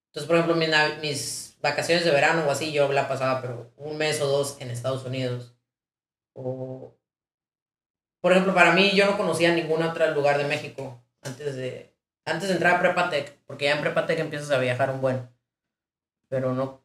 [0.08, 0.70] Entonces, por ejemplo, mis,
[1.02, 4.70] mis vacaciones de verano o así, yo la pasaba, pero un mes o dos en
[4.70, 5.56] Estados Unidos.
[6.34, 6.94] O,
[8.22, 11.96] por ejemplo, para mí, yo no conocía ningún otro lugar de México antes de,
[12.26, 15.30] antes de entrar a Prepatec, porque ya en Prepatec empiezas a viajar un buen.
[16.28, 16.84] Pero no.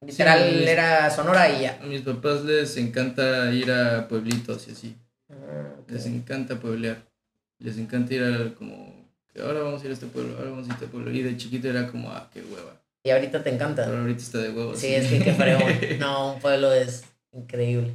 [0.00, 0.64] Literal, Sí.
[0.68, 1.78] era Sonora y ya.
[1.82, 4.96] A mis papás les encanta ir a pueblitos y así.
[5.30, 5.74] Ah.
[5.88, 7.02] Les encanta pueblear.
[7.58, 8.94] Les encanta ir a como
[9.32, 11.10] que ahora vamos a ir a este pueblo, ahora vamos a ir a este pueblo.
[11.10, 12.80] Y de chiquito era como, ah, qué hueva.
[13.02, 13.84] Y ahorita te encanta.
[13.86, 14.78] Pero ahorita está de huevos.
[14.78, 15.62] Sí, es que qué fregón.
[15.98, 17.94] No, un pueblo es increíble.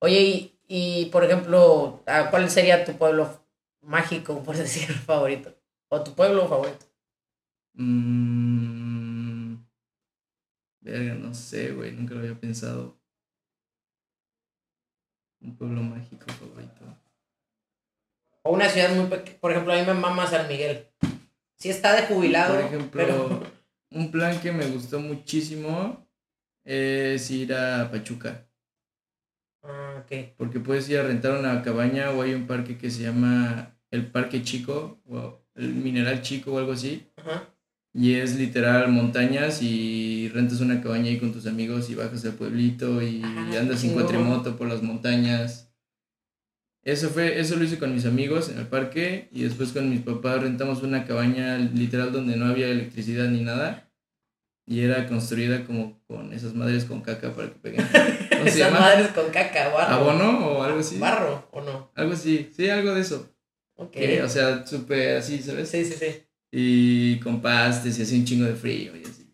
[0.00, 3.44] Oye, y, y por ejemplo, ¿a ¿cuál sería tu pueblo
[3.80, 5.54] mágico, por decir, favorito?
[5.88, 6.86] ¿O tu pueblo favorito?
[7.74, 8.81] Mm,
[10.82, 13.00] verga, no sé, güey, nunca lo había pensado.
[15.40, 16.84] Un pueblo mágico favorito.
[18.42, 19.38] O una ciudad muy pequeña.
[19.38, 20.88] Por ejemplo, a mí me mama San Miguel.
[21.56, 23.42] Sí está de jubilado, Por ejemplo, pero...
[23.90, 26.08] un plan que me gustó muchísimo
[26.64, 28.48] es ir a Pachuca.
[29.62, 30.34] Ah, ok.
[30.36, 34.10] Porque puedes ir a rentar una cabaña o hay un parque que se llama el
[34.10, 37.08] Parque Chico o el Mineral Chico o algo así.
[37.16, 37.51] Ajá.
[37.94, 42.32] Y es literal montañas y rentas una cabaña ahí con tus amigos y bajas al
[42.32, 45.68] pueblito y Ah, andas en cuatrimoto por las montañas.
[46.84, 50.00] Eso fue, eso lo hice con mis amigos en el parque y después con mis
[50.00, 53.88] papás rentamos una cabaña literal donde no había electricidad ni nada.
[54.66, 57.86] Y era construida como con esas madres con caca para que peguen.
[58.30, 58.80] ¿Cómo se Esas llama?
[58.80, 59.94] madres con caca, barro.
[59.94, 60.98] ¿Abono o algo así?
[60.98, 61.90] ¿Barro o no?
[61.94, 63.28] Algo así, sí, algo de eso.
[63.76, 63.90] Ok.
[63.92, 65.68] Que, o sea, súper así, ¿sabes?
[65.68, 66.06] Sí, sí, sí.
[66.54, 69.26] Y con pastes y así un chingo de frío y así.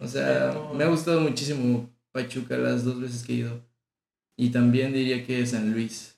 [0.00, 3.62] O sea, me ha gustado muchísimo Pachuca las dos veces que he ido.
[4.36, 6.16] Y también diría que San Luis.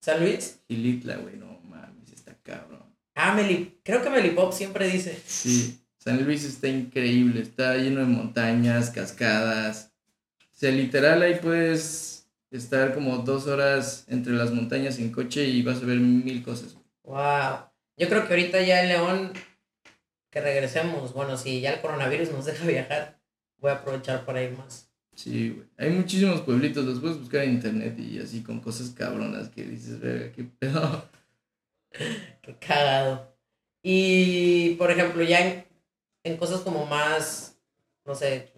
[0.00, 0.58] ¿San Luis?
[0.68, 2.82] Gilitla, güey, no mames, está cabrón.
[3.14, 3.78] Ah, Meli...
[3.82, 5.20] creo que Melipop siempre dice.
[5.26, 9.92] Sí, San Luis está increíble, está lleno de montañas, cascadas.
[10.40, 15.62] O sea, literal ahí puedes estar como dos horas entre las montañas en coche y
[15.62, 16.76] vas a ver mil cosas.
[17.04, 17.69] Wow.
[18.00, 19.32] Yo creo que ahorita ya en León,
[20.30, 23.20] que regresemos, bueno, si ya el coronavirus nos deja viajar,
[23.58, 24.90] voy a aprovechar para ir más.
[25.14, 25.66] Sí, güey.
[25.76, 30.00] Hay muchísimos pueblitos, los puedes buscar en internet y así con cosas cabronas que dices,
[30.00, 31.04] verga, qué pedo.
[32.40, 33.34] Qué cagado.
[33.82, 35.64] Y, por ejemplo, ya en,
[36.22, 37.58] en cosas como más,
[38.06, 38.52] no sé,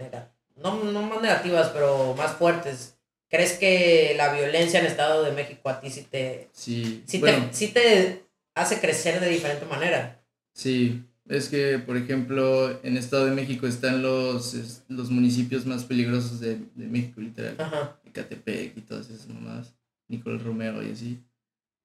[0.57, 5.68] no, no más negativas, pero más fuertes, ¿crees que la violencia en Estado de México
[5.70, 8.22] a ti sí te, Sí, sí bueno, te, sí te
[8.54, 10.22] hace crecer de diferente manera?
[10.54, 11.04] sí.
[11.28, 16.58] Es que, por ejemplo, en Estado de México están los, los municipios más peligrosos de,
[16.74, 17.54] de México, literal.
[17.58, 17.96] Ajá.
[18.04, 19.72] Ecatepec y todas esas mamadas.
[20.08, 21.22] Nicolás Romero y así.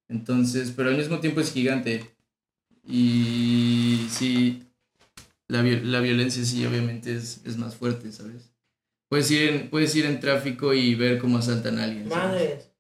[0.09, 2.15] Entonces, pero al mismo tiempo es gigante.
[2.83, 4.63] Y sí,
[5.47, 8.51] la, la violencia sí obviamente es, es más fuerte, ¿sabes?
[9.07, 12.09] Puedes ir, en, puedes ir en tráfico y ver cómo asaltan a alguien.
[12.09, 12.25] ¿sabes?
[12.25, 12.71] Madres.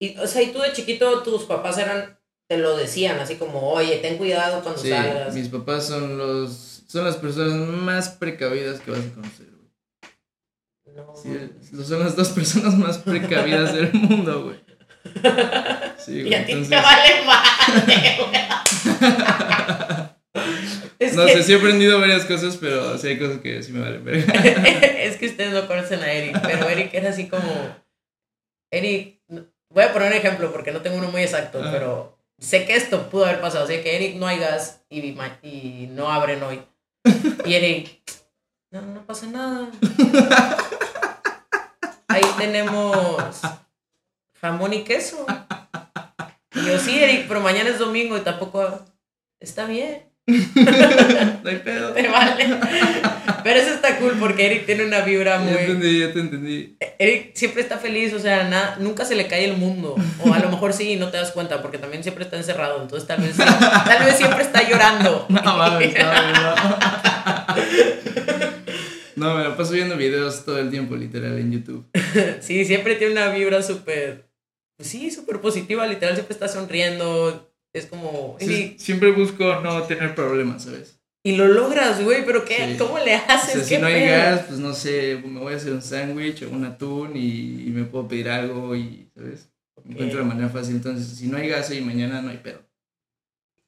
[0.00, 2.13] Y, o sea, y tú de chiquito, tus papás eran,
[2.48, 5.34] te lo decían, así como, oye, ten cuidado cuando Sí, salgas.
[5.34, 9.70] mis papás son los son las personas más precavidas que vas a conocer, güey.
[10.94, 11.12] No.
[11.16, 14.60] Sí, son las dos personas más precavidas del mundo, güey.
[15.98, 16.30] Sí, güey.
[16.30, 18.34] y a ti entonces- te vale madre, güey.
[20.98, 23.72] es, No que, sé, sí he aprendido varias cosas, pero sí hay cosas que sí
[23.72, 24.32] me valen verga.
[24.42, 27.74] es que ustedes no conocen a Eric, pero Eric era así como.
[28.72, 29.20] Eric,
[29.70, 31.70] voy a poner un ejemplo porque no tengo uno muy exacto, Ajá.
[31.72, 33.66] pero sé que esto pudo haber pasado.
[33.66, 36.62] Sé que Eric no hay gas y, y no abren hoy.
[37.44, 38.02] Y Eric,
[38.70, 39.70] no, no pasa nada.
[42.08, 43.40] Ahí, tenemos
[44.40, 45.26] jamón y queso.
[46.54, 48.84] Y yo, sí, Eric, pero mañana es domingo y tampoco
[49.40, 50.04] está bien.
[50.26, 51.92] no hay pedo.
[51.94, 52.60] Te vale.
[53.42, 55.52] Pero eso está cool porque Eric tiene una vibra muy.
[55.52, 56.76] Ya entendí, ya te entendí.
[56.98, 59.94] Eric siempre está feliz, o sea, nada, nunca se le cae el mundo.
[60.24, 62.82] O a lo mejor sí no te das cuenta porque también siempre está encerrado.
[62.82, 65.26] Entonces tal vez, tal vez siempre está llorando.
[65.44, 66.54] No mames, no, no.
[69.16, 71.86] No, me la paso viendo videos todo el tiempo, literal, en YouTube.
[72.40, 74.28] Sí, siempre tiene una vibra súper.
[74.76, 77.52] Pues sí, súper positiva, literal, siempre está sonriendo.
[77.72, 78.36] Es como.
[78.40, 80.93] Sí, siempre busco no tener problemas, ¿sabes?
[81.26, 82.72] Y lo logras, güey, pero ¿qué?
[82.72, 82.76] Sí.
[82.78, 83.52] ¿Cómo le O haces?
[83.54, 86.42] sea, si ¿Qué no hay gas, pues no sé, me voy a hacer un sándwich
[86.42, 89.48] o un atún y, y me puedo pedir algo y, ¿sabes?
[89.88, 90.76] Encuentro la manera fácil.
[90.76, 92.60] Entonces, si no hay gas y mañana no hay pedo.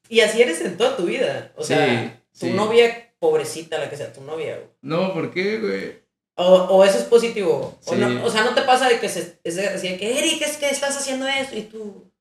[0.09, 1.51] Y así eres en toda tu vida.
[1.57, 2.53] O Sí, sea, tu sí.
[2.53, 4.67] novia, pobrecita la que sea tu novia, güey.
[4.81, 5.99] No, ¿por qué, güey?
[6.35, 7.77] O, o eso es positivo.
[7.85, 10.17] O, no, o sea, no te pasa de que se, es de- así de que,
[10.19, 12.11] Eric, es que estás haciendo esto y tú,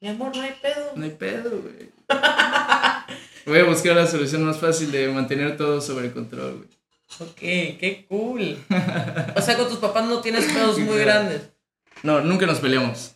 [0.00, 0.92] mi amor, no hay pedo.
[0.94, 1.90] No hay pedo, güey.
[3.46, 6.68] Voy a buscar la solución más fácil de mantener todo sobre control, güey.
[7.20, 8.58] Ok, qué cool.
[9.36, 11.48] O sea, con tus papás no tienes pedos muy grandes.
[12.02, 13.14] No, nunca nos peleamos.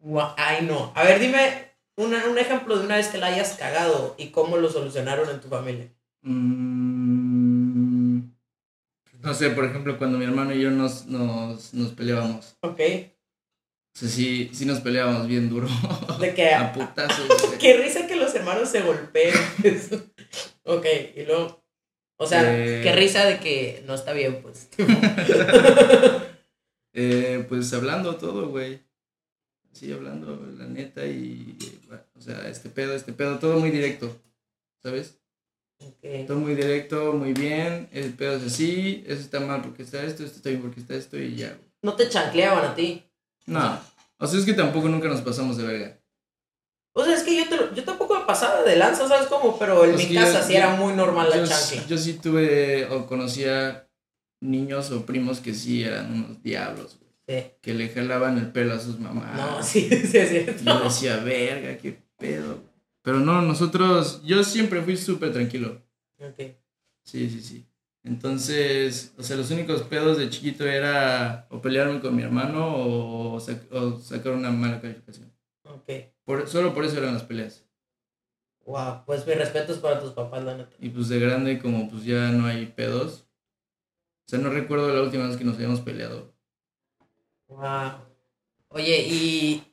[0.00, 0.92] Gua- Ay, no.
[0.94, 4.56] A ver, dime una- un ejemplo de una vez que la hayas cagado y cómo
[4.56, 5.92] lo solucionaron en tu familia.
[6.22, 8.20] Mm,
[9.22, 12.56] no sé, por ejemplo, cuando mi hermano y yo nos, nos, nos peleábamos.
[12.60, 12.80] Ok.
[13.92, 15.66] O sea, sí, sí nos peleábamos bien duro.
[16.20, 17.58] De que, A putazos, güey.
[17.58, 18.14] qué risa que
[18.50, 19.34] hermanos se golpeen.
[20.64, 20.86] ok,
[21.16, 21.64] y luego,
[22.16, 22.80] o sea, Eh.
[22.82, 24.68] qué risa de que no está bien, pues.
[26.92, 28.80] Eh, pues hablando todo, güey.
[29.72, 33.70] Sí, hablando la neta y, eh, bueno, o sea, este pedo, este pedo, todo muy
[33.70, 34.14] directo,
[34.82, 35.20] ¿sabes?
[36.26, 40.24] Todo muy directo, muy bien, el pedo es así, eso está mal porque está esto,
[40.24, 41.70] esto está bien porque está esto y ya, güey.
[41.82, 43.04] No te chancleaban a ti.
[43.46, 43.80] No,
[44.18, 46.00] o sea, es que tampoco nunca nos pasamos de verga.
[46.92, 47.84] O sea, es que yo, te lo- yo
[48.30, 49.58] pasaba de lanza, ¿sabes cómo?
[49.58, 51.86] Pero en Pues mi yo- casa sí yo- era muy normal la yo, chancla.
[51.86, 53.86] yo sí tuve o conocía
[54.40, 57.10] niños o primos que sí eran unos diablos, güey.
[57.28, 57.46] Sí.
[57.60, 59.36] Que le jalaban el pelo a sus mamás.
[59.36, 62.58] No, sí, sí, es Y yo decía, verga, qué pedo.
[63.02, 65.80] Pero no, nosotros, yo siempre fui súper tranquilo.
[66.20, 66.54] Ok.
[67.04, 67.66] Sí, sí, sí.
[68.04, 73.38] Entonces, o sea, los únicos pedos de chiquito era o pelearme con mi hermano o,
[73.40, 75.30] sac- o sacar una mala calificación.
[75.64, 75.88] Ok.
[76.24, 77.64] Por, solo por eso eran las peleas.
[78.70, 80.76] Wow, pues mis respetos para tus papás, la neta.
[80.78, 83.26] Y pues de grande, como pues ya no hay pedos.
[84.26, 86.32] O sea, no recuerdo la última vez que nos habíamos peleado.
[87.48, 88.06] Wow.
[88.68, 89.64] Oye, y.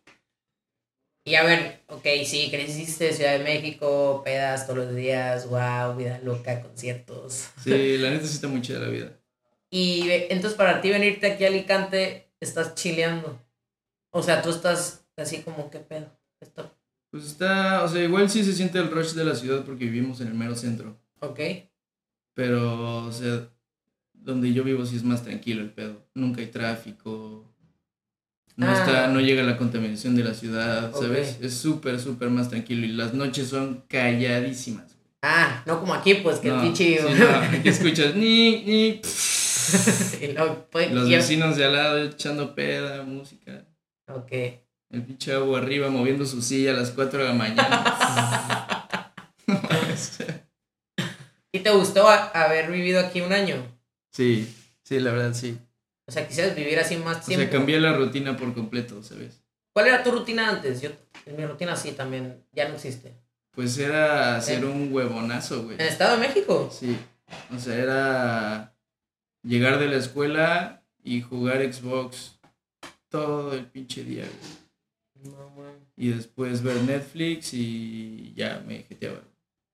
[1.26, 5.96] Y a ver, ok, sí, creciste en Ciudad de México, pedas todos los días, wow,
[5.96, 7.50] vida loca, conciertos.
[7.62, 9.12] Sí, la neta sí está muy chida la vida.
[9.70, 13.40] Y entonces para ti venirte aquí a Alicante, estás chileando.
[14.12, 16.10] O sea, tú estás así como, ¿qué pedo?
[16.40, 16.72] Esto-
[17.12, 20.20] Pues está, o sea, igual sí se siente el rush de la ciudad porque vivimos
[20.22, 20.98] en el mero centro.
[21.20, 21.40] Ok.
[22.34, 23.48] Pero, o sea,
[24.14, 26.06] donde yo vivo sí es más tranquilo el pedo.
[26.14, 27.44] Nunca hay tráfico.
[28.58, 28.74] No, Ah.
[28.74, 31.38] está, no llega la contaminación de la ciudad, ¿sabes?
[31.42, 32.86] Es súper, súper más tranquilo.
[32.86, 34.96] Y las noches son calladísimas.
[35.22, 36.98] Ah, no como aquí, pues que No, el pinche.
[37.00, 39.02] sí, no, aquí escuchas ni, ni,
[40.72, 43.66] pues, los vecinos de al lado echando peda, música.
[44.08, 44.32] Ok.
[44.90, 48.84] El pinche agua arriba moviendo su silla a las 4 de la mañana.
[51.52, 53.56] ¿Y te gustó haber vivido aquí un año?
[54.12, 55.58] sí, sí, la verdad sí.
[56.08, 57.42] O sea, quisieras vivir así más O tiempo.
[57.44, 59.42] sea, cambié la rutina por completo, ¿sabes?
[59.74, 60.82] ¿Cuál era tu rutina antes?
[60.82, 60.90] Yo,
[61.38, 63.14] mi rutina sí también, ya no existe.
[63.52, 65.76] Pues era hacer un huevonazo, güey.
[65.76, 66.70] ¿En el Estado de México?
[66.72, 66.98] Sí,
[67.54, 68.74] o sea, era
[69.44, 72.40] llegar de la escuela y jugar Xbox
[73.10, 74.67] todo el pinche día, güey.
[75.24, 75.48] No.
[75.96, 79.22] Y después ver Netflix y ya me jeteaba.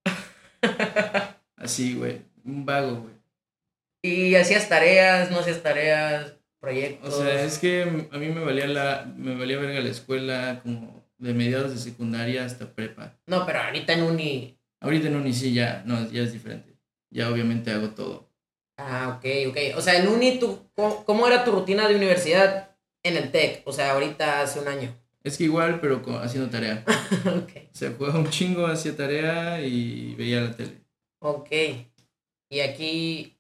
[1.57, 3.13] Así, güey, un vago, güey.
[4.05, 7.17] ¿Y hacías tareas, no hacías tareas, O proyectos?
[7.17, 11.33] sea, es que a mí me valía la me valía verga la escuela como de
[11.33, 13.17] mediados de secundaria hasta prepa.
[13.27, 14.59] No, pero ahorita en uni...
[14.81, 16.77] Ahorita en uni sí ya, no, ya es diferente.
[17.09, 18.29] Ya obviamente hago todo.
[18.77, 19.77] Ah, ok, ok.
[19.77, 23.61] O sea, en uni, tú, ¿cómo, cómo era tu rutina de universidad en el TEC?
[23.65, 24.93] O sea, ahorita hace un año.
[25.23, 26.83] Es que igual, pero co- haciendo tarea.
[27.73, 30.81] sea, jugaba un chingo, hacía tarea y veía la tele.
[31.19, 31.49] Ok.
[32.49, 33.37] Y aquí...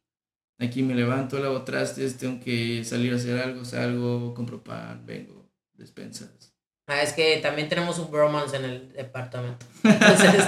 [0.59, 5.45] Aquí me levanto, lavo trastes, tengo que salir a hacer algo, salgo, compro pan, vengo,
[5.73, 6.53] despensas.
[6.87, 9.65] Ah, es que también tenemos un bromance en el departamento.
[9.83, 10.45] Entonces,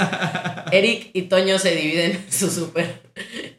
[0.71, 3.01] Eric y Toño se dividen su súper.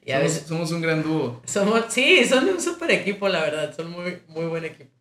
[0.04, 1.42] Y a somos, veces somos un gran dúo.
[1.44, 4.95] somos, sí, son un super equipo, la verdad, son muy, muy buen equipo.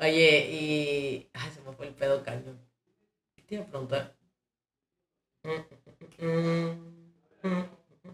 [0.00, 1.30] Oye, y.
[1.34, 2.58] Ay, se me fue el pedo cañón.
[3.36, 4.16] ¿Qué te iba a preguntar?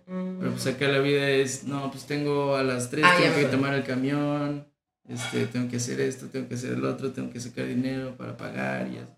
[0.06, 3.44] Pero pues acá la vida es, no, pues tengo a las 3, Ah, tengo que
[3.46, 4.68] tomar el camión,
[5.08, 8.36] este, tengo que hacer esto, tengo que hacer el otro, tengo que sacar dinero para
[8.36, 9.08] pagar y así,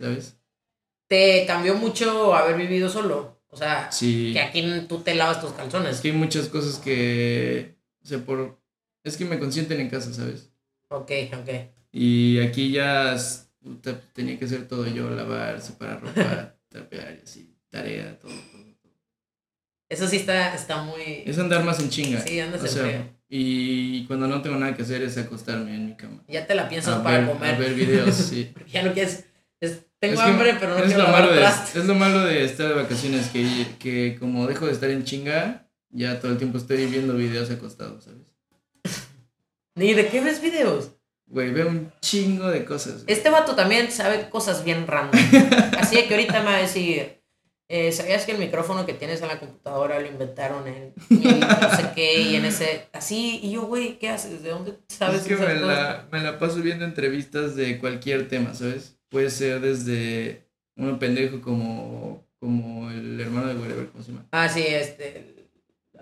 [0.00, 0.36] ¿sabes?
[1.08, 3.40] ¿Te cambió mucho haber vivido solo?
[3.48, 4.32] O sea, Sí.
[4.32, 5.96] que aquí tú te lavas tus calzones.
[5.96, 8.58] Es que hay muchas cosas que, o sea, por,
[9.04, 10.50] es que me consienten en casa, ¿sabes?
[10.88, 11.73] Ok, ok.
[11.96, 13.16] Y aquí ya
[14.14, 18.92] tenía que hacer todo yo, lavar, separar ropa, trapear y así, tarea, todo, todo, todo.
[19.88, 21.22] Eso sí está, está muy.
[21.24, 22.20] Es andar más en chinga.
[22.20, 25.86] Sí, andas o en sea, y cuando no tengo nada que hacer es acostarme en
[25.86, 26.24] mi cama.
[26.26, 27.54] Ya te la piensas A para ver, comer.
[27.54, 28.50] a ver videos, sí.
[28.54, 29.26] Porque ya no quieres.
[29.60, 32.24] es- tengo Es que hambre, pero no es quiero lo, malo de, es lo malo
[32.24, 36.38] de estar de vacaciones, que, que como dejo de estar en chinga, ya todo el
[36.38, 38.26] tiempo estoy viendo videos acostados, ¿sabes?
[39.76, 40.90] ¿Ni de qué ves videos?
[41.26, 43.04] Güey, veo un chingo de cosas.
[43.04, 43.16] güey.
[43.16, 45.18] Este vato también sabe cosas bien random.
[45.78, 47.20] Así que ahorita me va a decir.
[47.68, 51.90] eh, ¿Sabías que el micrófono que tienes en la computadora lo inventaron en no sé
[51.94, 53.40] qué y en ese así?
[53.42, 54.42] Y yo, güey, ¿qué haces?
[54.42, 55.66] ¿De dónde sabes es que esas me cosas?
[55.78, 58.96] la, me la paso viendo entrevistas de cualquier tema, ¿sabes?
[59.08, 64.26] Puede ser desde uno pendejo como, como el hermano de Wherever, ¿cómo se llama?
[64.30, 65.33] Ah, sí, este.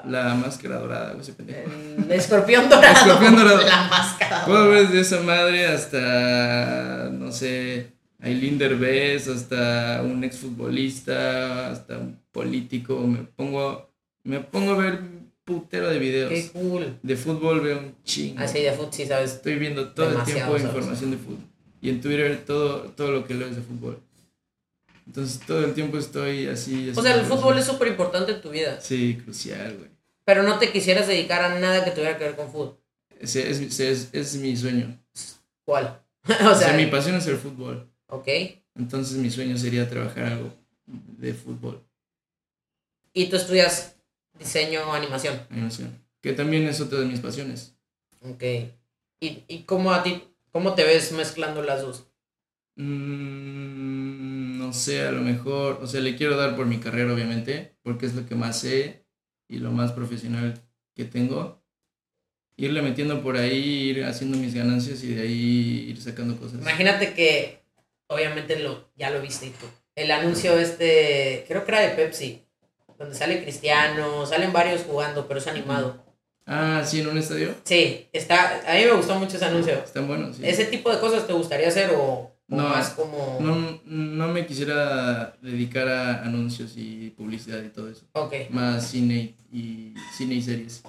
[0.05, 1.71] La máscara dorada, ese pendejo.
[1.97, 2.93] El escorpión dorado.
[2.93, 3.61] Escorpión dorado.
[3.63, 4.45] La máscara.
[4.45, 12.19] Puedo ver desde esa madre hasta, no sé, Aileen Derbez, hasta un exfutbolista, hasta un
[12.33, 12.99] político.
[13.07, 13.91] Me pongo,
[14.25, 16.31] me pongo a ver un putero de videos.
[16.31, 16.99] Qué cool.
[17.03, 18.41] De fútbol veo un chingo.
[18.41, 19.35] Así de fútbol, sí, ¿sabes?
[19.35, 20.75] Estoy viendo todo Demasiado, el tiempo ¿sabes?
[20.75, 21.39] información de fútbol.
[21.81, 23.99] Y en Twitter todo, todo lo que leo es de fútbol.
[25.07, 26.91] Entonces todo el tiempo estoy así.
[26.97, 28.81] O sea, el fútbol es súper importante en tu vida.
[28.81, 29.91] Sí, crucial, güey.
[30.25, 32.79] Pero no te quisieras dedicar a nada que tuviera que ver con fútbol.
[33.19, 34.99] Ese es, ese es, es mi sueño.
[35.65, 35.99] ¿Cuál?
[36.45, 37.91] O o sea, mi pasión es el fútbol.
[38.07, 38.29] ok.
[38.77, 40.55] Entonces mi sueño sería trabajar algo
[40.87, 41.83] de fútbol,
[43.13, 43.97] Y tú estudias
[44.39, 45.39] diseño o animación.
[45.51, 46.01] animación.
[46.23, 47.75] Que también es otra de mis pasiones.
[48.23, 48.43] Ok.
[49.21, 52.05] ¿Y, y cómo a ti, cómo te ves mezclando las dos?
[52.77, 54.32] Mm,
[54.73, 58.07] no sé, a lo mejor, o sea, le quiero dar por mi carrera, obviamente, porque
[58.07, 59.05] es lo que más sé
[59.47, 60.55] y lo más profesional
[60.95, 61.63] que tengo.
[62.57, 66.63] Irle metiendo por ahí, ir haciendo mis ganancias y de ahí ir sacando cosas.
[66.63, 67.61] Imagínate que,
[68.07, 69.67] obviamente, lo, ya lo viste y tú.
[69.95, 72.43] El anuncio este, creo que era de Pepsi,
[72.99, 76.03] donde sale Cristiano, salen varios jugando, pero es animado.
[76.47, 77.55] Ah, sí, en un estadio.
[77.65, 79.75] Sí, está, a mí me gustó mucho ese anuncio.
[79.75, 80.43] Están buenos, sí.
[80.47, 83.39] ¿Ese tipo de cosas te gustaría hacer o, o No, más como...
[83.41, 88.05] No, no me quisiera dedicar a anuncios y publicidad y todo eso.
[88.13, 90.83] Ok, Más cine y, cine y series.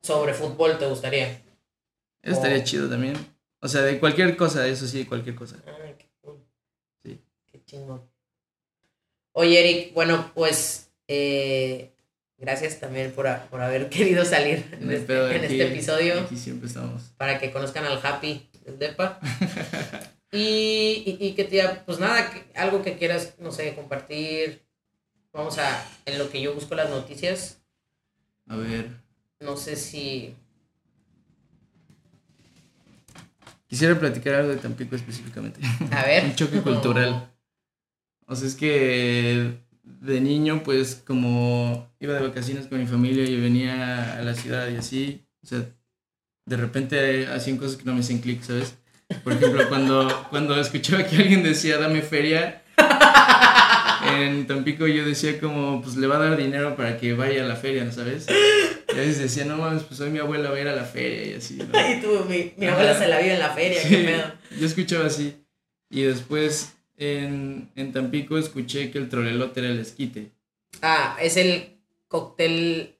[0.00, 1.28] sobre fútbol te gustaría.
[2.22, 2.64] Eso estaría Oh.
[2.64, 3.14] chido también.
[3.60, 5.56] O sea, de cualquier cosa, eso sí, de cualquier cosa.
[5.66, 6.38] Ay, qué cool.
[7.04, 7.20] Sí.
[7.50, 8.02] Qué chingón.
[9.32, 11.92] Oye, Eric, bueno, pues eh,
[12.38, 16.20] gracias también por, a- por haber querido salir en, este, pedo, en aquí- este episodio
[16.20, 17.02] Aquí siempre estamos.
[17.16, 19.20] para que conozcan al Happy del Depa.
[20.32, 24.62] y, y, y que te, pues nada, que- algo que quieras, no sé, compartir.
[25.32, 27.58] Vamos a, en lo que yo busco las noticias,
[28.48, 28.90] A ver.
[29.40, 30.34] no sé si...
[33.66, 35.60] Quisiera platicar algo de Tampico específicamente.
[35.90, 36.24] A ver.
[36.26, 37.30] Un choque cultural.
[38.26, 43.40] O sea, es que de niño, pues, como iba de vacaciones con mi familia y
[43.40, 45.66] venía a la ciudad y así, o sea,
[46.44, 48.74] de repente hacían cosas que no me hacían clic, ¿sabes?
[49.24, 52.62] Por ejemplo, cuando, cuando escuchaba que alguien decía, dame feria,
[54.18, 57.46] en Tampico yo decía como, pues le va a dar dinero para que vaya a
[57.46, 58.26] la feria, ¿sabes?
[58.88, 60.84] Y a veces decía, no mames, pues hoy mi abuela va a ir a la
[60.84, 61.90] feria y así, ¿no?
[61.90, 64.32] Y tú, mi, mi abuela se la vive en la feria, Sí, qué pedo.
[64.60, 65.36] yo escuchaba así.
[65.90, 70.30] Y después en, en Tampico escuché que el trolelote era el esquite.
[70.80, 71.78] Ah, es el
[72.08, 72.96] cóctel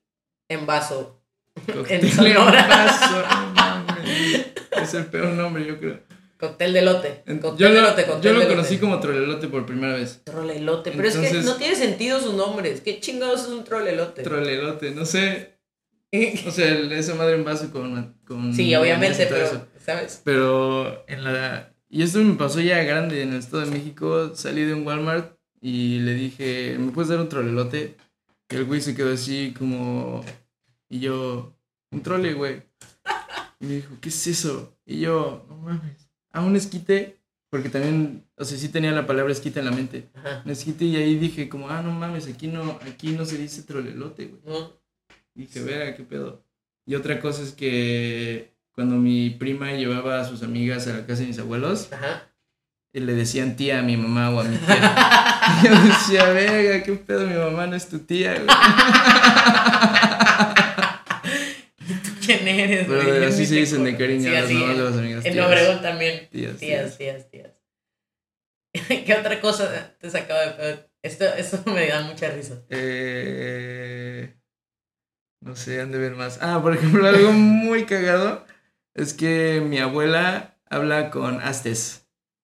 [0.48, 1.18] en vaso.
[1.72, 2.62] Cóctel Sonora.
[2.62, 3.51] en vaso, no.
[4.80, 6.00] Es el peor nombre, yo creo.
[6.42, 7.22] Cóctel de lote.
[7.40, 10.22] Cóctel yo de lo, lote, cóctel yo lo de conocí como trolelote por primera vez.
[10.24, 10.90] Trolelote.
[10.90, 12.80] Pero es que no tiene sentido sus nombres.
[12.80, 14.22] ¿Qué chingados es un trolelote?
[14.22, 15.52] Trolelote, no sé.
[16.46, 18.16] O sea, esa madre en vaso con.
[18.26, 19.66] con sí, obviamente, pero, eso.
[19.78, 20.20] ¿sabes?
[20.24, 21.72] Pero en la.
[21.88, 24.34] Y esto me pasó ya grande en el Estado de México.
[24.34, 27.94] Salí de un Walmart y le dije, ¿me puedes dar un trolelote?
[28.50, 30.24] Y el güey se quedó así como.
[30.90, 31.54] Y yo,
[31.92, 32.62] un trole, güey.
[33.62, 34.76] Y me dijo, ¿qué es eso?
[34.84, 36.10] Y yo, no mames.
[36.32, 40.10] A un esquite, porque también, o sea, sí tenía la palabra esquite en la mente.
[40.14, 40.42] Ajá.
[40.44, 43.62] Un esquite y ahí dije, como, ah, no mames, aquí no, aquí no se dice
[43.62, 44.42] trolelote, güey.
[44.44, 44.72] No.
[45.36, 46.44] Y dije, vea, qué pedo.
[46.84, 51.20] Y otra cosa es que cuando mi prima llevaba a sus amigas a la casa
[51.20, 52.28] de mis abuelos, Ajá.
[52.92, 55.28] y le decían tía a mi mamá o a mi tía.
[55.42, 58.46] Y yo decía, verga, qué pedo, mi mamá no es tu tía, güey.
[62.66, 63.24] ¿Quién eres, Pero güey?
[63.24, 65.24] Así se dicen de cariño Sí, de las amigas.
[65.24, 65.40] En.
[65.40, 66.28] Obregón también.
[66.30, 67.50] Tías, Tías, tías, tías.
[69.06, 70.90] ¿Qué otra cosa te sacaba de pedo?
[71.02, 72.62] Esto, esto me da mucha risa.
[72.68, 74.34] Eh,
[75.40, 76.38] no sé, han de ver más.
[76.40, 78.46] Ah, por ejemplo, algo muy cagado
[78.94, 82.01] es que mi abuela habla con astes.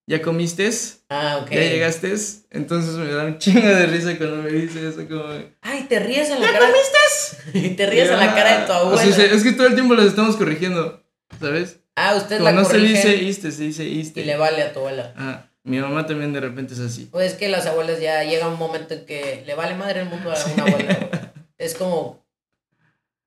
[0.08, 0.70] ¿Ya comiste?
[1.10, 1.50] Ah, ok.
[1.50, 2.14] ¿Ya llegaste?
[2.50, 5.24] Entonces me da un chingo de risa cuando me dice eso como...
[5.60, 6.60] Ay, te ríes en la cara.
[6.60, 7.74] comiste?
[7.76, 9.02] te ríes en la cara de tu abuela.
[9.02, 11.04] o sea, es que todo el tiempo los estamos corrigiendo,
[11.38, 11.80] ¿sabes?
[11.96, 14.22] ah, usted Como la no se dice iste, se dice iste.
[14.22, 15.12] y le vale a tu abuela.
[15.14, 17.04] Ah, mi mamá también de repente es así.
[17.12, 20.08] Pues es que las abuelas ya llega un momento en que le vale madre el
[20.08, 20.94] mundo a una abuela.
[20.94, 21.20] güey.
[21.58, 22.24] Es como,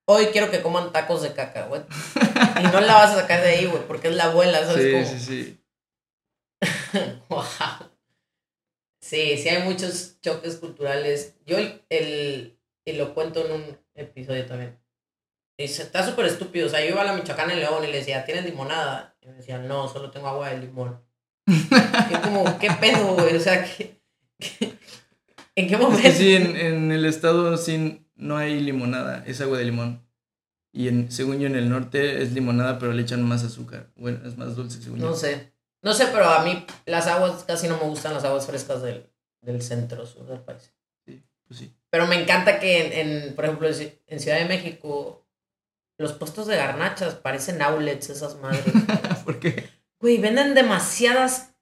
[0.06, 1.82] hoy quiero que coman tacos de caca, güey.
[2.60, 4.84] Y no la vas a sacar de ahí, güey, porque es la abuela, ¿sabes?
[4.84, 5.06] Sí, cómo?
[5.06, 5.61] sí, sí.
[7.30, 7.44] Wow.
[9.02, 11.36] Sí, sí hay muchos choques culturales.
[11.46, 14.80] Yo el, el- y lo cuento en un episodio también.
[15.58, 16.68] Y se- está súper estúpido.
[16.68, 19.16] O sea, yo iba a la Michoacán en León y le decía, ¿tienes limonada?
[19.22, 21.02] Y me decían, no, solo tengo agua de limón.
[21.48, 23.36] Y como, ¿qué pedo, güey?
[23.36, 24.00] O sea, ¿qué,
[24.40, 24.74] qué-
[25.56, 26.02] en qué Es momento?
[26.04, 30.08] que sí, en, en el estado sí no hay limonada, es agua de limón.
[30.74, 33.92] Y en, según yo en el norte es limonada, pero le echan más azúcar.
[33.96, 35.16] Bueno, es más dulce según No yo.
[35.16, 35.51] sé.
[35.82, 39.10] No sé, pero a mí las aguas casi no me gustan las aguas frescas del,
[39.42, 40.72] del centro sur del país.
[41.06, 41.76] Pues sí.
[41.90, 45.26] Pero me encanta que en, en, por ejemplo, en Ci- en Ciudad de México,
[45.98, 48.64] los puestos de garnachas parecen outlets esas madres.
[49.26, 49.70] ¿Por qué?
[50.00, 51.54] Güey, venden demasiadas.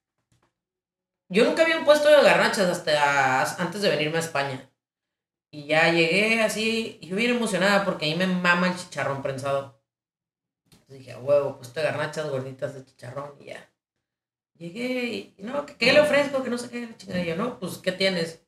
[1.29, 4.69] Yo nunca vi un puesto de garnachas hasta antes de venirme a España.
[5.51, 9.81] Y ya llegué así, y yo bien emocionada porque ahí me mama el chicharrón prensado.
[10.71, 13.67] Entonces dije, a huevo, puesto de garnachas gorditas de chicharrón y ya.
[14.59, 16.43] Llegué y, y no, ¿qué, le ofrezco?
[16.43, 17.23] Que no sé qué, chingada.
[17.23, 18.41] Y yo, no, pues, ¿qué tienes?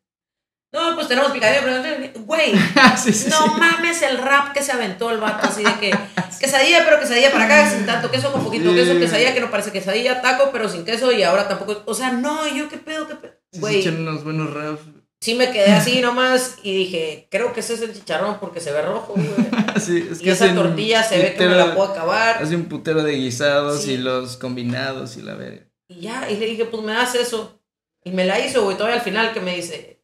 [0.74, 2.26] No, pues tenemos picadillo, pero...
[2.26, 2.53] Güey,
[2.97, 3.51] sí, sí, no sí.
[3.57, 5.91] mames el rap que se aventó el vato, así de que
[6.39, 9.72] quesadilla, pero quesadilla para acá, sin tanto queso, con poquito queso, quesadilla que no parece
[9.72, 11.82] quesadilla, taco, pero sin queso, y ahora tampoco.
[11.86, 13.34] O sea, no, yo qué pedo, qué pedo.
[13.53, 14.82] Güey, unos buenos raps.
[15.22, 18.72] sí me quedé así nomás y dije, creo que ese es el chicharrón porque se
[18.72, 19.28] ve rojo, güey.
[19.76, 22.41] Es Y que esa hacen tortilla se ve que me la puedo acabar.
[22.41, 25.70] Hace un putero de guisados y los combinados y la verga.
[25.92, 27.60] Y ya, y le dije, pues me das eso.
[28.04, 30.02] Y me la hizo, güey, todavía al final que me dice,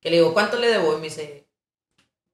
[0.00, 0.92] que le digo, ¿cuánto le debo?
[0.92, 1.46] Y me dice,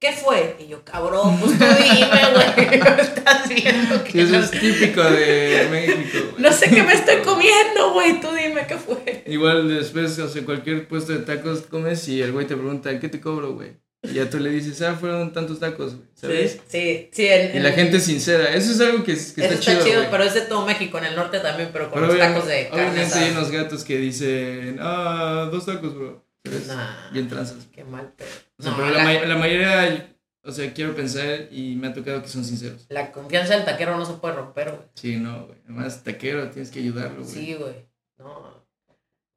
[0.00, 0.56] ¿qué fue?
[0.58, 5.02] Y yo, cabrón, pues tú dime, güey, no estás viendo que eso no, es típico
[5.02, 6.26] de México.
[6.32, 6.42] güey.
[6.42, 9.22] no sé qué me estoy comiendo, güey, tú dime qué fue.
[9.26, 13.08] Igual después, o sea, cualquier puesto de tacos comes y el güey te pregunta, ¿qué
[13.08, 13.76] te cobro, güey?
[14.02, 16.52] Y ya tú le dices, ah, fueron tantos tacos, güey, ¿sabes?
[16.52, 17.26] Sí, sí, sí.
[17.26, 18.54] en- Y la en- gente es sincera.
[18.54, 20.98] Eso es algo que, que Eso está, está chido, chido, pero es de todo México,
[20.98, 23.50] en el norte también, pero con Pero los obvia- tacos de carne obviamente hay unos
[23.50, 26.24] gatos que dicen, ah, dos tacos, bro.
[26.68, 27.66] Nah, Bien tranzas.
[27.72, 28.28] qué mal pedo.
[28.58, 31.92] O sea, No, pero la, la, la mayoría, o sea, quiero pensar y me ha
[31.92, 32.86] tocado que son sinceros.
[32.88, 34.82] la confianza del taquero no se puede romper, güey.
[34.94, 35.58] Sí, no, güey.
[35.64, 37.34] Además, taquero, tienes que ayudarlo, güey.
[37.34, 37.74] Sí, güey.
[38.18, 38.64] No.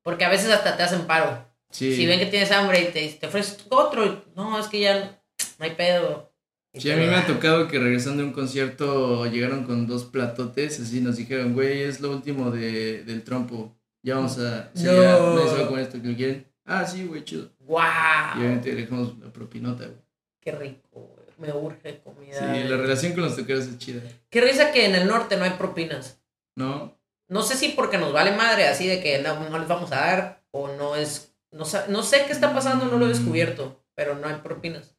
[0.04, 1.46] Porque a veces hasta te hacen paro.
[1.72, 1.96] Sí.
[1.96, 5.20] Si ven que tienes hambre y te, te ofreces otro, y, no, es que ya
[5.58, 6.32] no hay pedo.
[6.74, 10.06] Y Sí, a mí me ha tocado que regresando de un concierto llegaron con dos
[10.06, 13.76] platotes, así nos dijeron, güey, es lo último de, del trompo.
[14.04, 14.72] Ya vamos a...
[14.74, 14.94] sí, No.
[15.02, 16.48] ya, nadie se va con esto, que lo quieren.
[16.66, 17.50] Ah, sí, güey, chido.
[17.60, 18.38] Y ¡Guau!
[18.38, 19.98] obviamente dejamos la propinota, güey.
[20.40, 21.22] Qué rico, güey.
[21.38, 22.38] Me urge comida.
[22.40, 24.02] Sí, la relación con los toqueros es chida.
[24.30, 26.22] Qué risa que en el norte no hay propinas.
[26.56, 26.98] ¿No?
[27.28, 29.96] No sé si porque nos vale madre, así de que no, no les vamos a
[29.96, 31.31] dar, o no es.
[31.52, 34.96] No, no sé qué está pasando, no lo he descubierto, pero no hay propinas.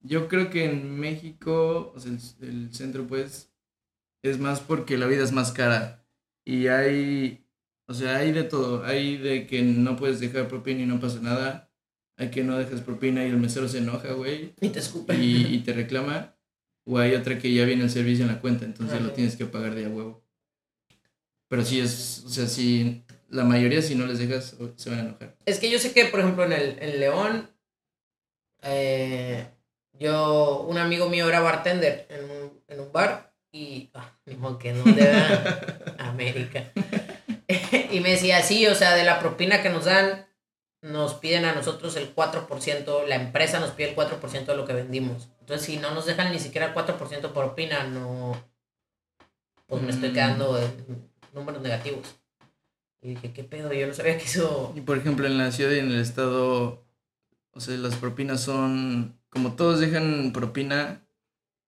[0.00, 3.52] Yo creo que en México, o sea, el, el centro, pues,
[4.22, 6.06] es más porque la vida es más cara.
[6.44, 7.44] Y hay,
[7.88, 8.84] o sea, hay de todo.
[8.84, 11.72] Hay de que no puedes dejar propina y no pasa nada.
[12.16, 15.22] Hay que no dejas propina y el mesero se enoja, güey, Y te escupen.
[15.22, 16.36] y, y te reclama.
[16.84, 19.44] O hay otra que ya viene el servicio en la cuenta, entonces lo tienes que
[19.46, 20.24] pagar de a huevo.
[21.48, 25.02] Pero sí es, o sea, si la mayoría si no les dejas, se van a
[25.02, 25.36] enojar.
[25.46, 27.50] Es que yo sé que, por ejemplo, en el en León,
[28.62, 29.48] eh,
[29.92, 34.72] yo, un amigo mío era bartender en un, en un bar y, ah, modo que
[34.72, 34.84] no,
[35.98, 36.72] América.
[37.90, 40.26] y me decía, sí, o sea, de la propina que nos dan,
[40.82, 44.74] nos piden a nosotros el 4%, la empresa nos pide el 4% de lo que
[44.74, 45.28] vendimos.
[45.40, 48.40] Entonces, si no nos dejan ni siquiera el 4% por propina, no,
[49.66, 50.14] pues me estoy Mm.
[50.14, 52.16] quedando en números negativos.
[53.06, 53.72] Y dije, ¿qué pedo?
[53.72, 54.72] Yo no sabía que eso...
[54.76, 56.84] Y por ejemplo, en la ciudad y en el estado,
[57.52, 61.06] o sea, las propinas son, como todos dejan propina,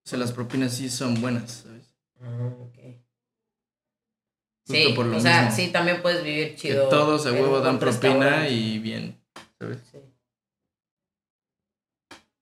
[0.05, 1.95] O sea, las propinas sí son buenas, ¿sabes?
[2.21, 2.79] Ah, ok.
[4.67, 6.89] Justo Sí, por lo o sea, sí, también puedes vivir Que chido.
[6.89, 9.17] todos a huevo dan propina y bien,
[9.61, 9.79] ¿sabes?
[9.93, 9.99] Sí.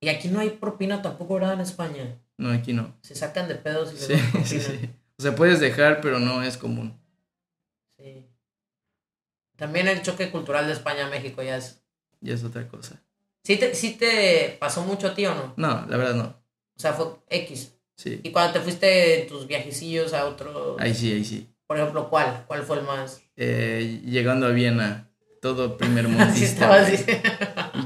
[0.00, 1.52] Y aquí no hay propina tampoco, ¿verdad?
[1.52, 2.18] En España.
[2.38, 2.96] No, aquí no.
[3.02, 4.90] Se sacan de pedos y les Sí, sí, sí.
[5.18, 6.98] O sea, puedes dejar, pero no es común.
[9.56, 11.80] También el choque cultural de España a México ya es.
[12.20, 13.02] Ya es otra cosa.
[13.42, 15.54] ¿Sí te, sí te pasó mucho a ti o no?
[15.56, 16.24] No, la verdad no.
[16.76, 17.72] O sea, fue X.
[17.96, 18.20] Sí.
[18.22, 20.76] Y cuando te fuiste en tus viajecillos a otro.
[20.78, 21.48] Ahí sí, ahí sí.
[21.66, 22.44] Por ejemplo, ¿cuál?
[22.46, 23.22] ¿Cuál fue el más?
[23.36, 26.24] Eh, llegando a Viena, todo primer mundo.
[26.24, 27.04] Así estaba así.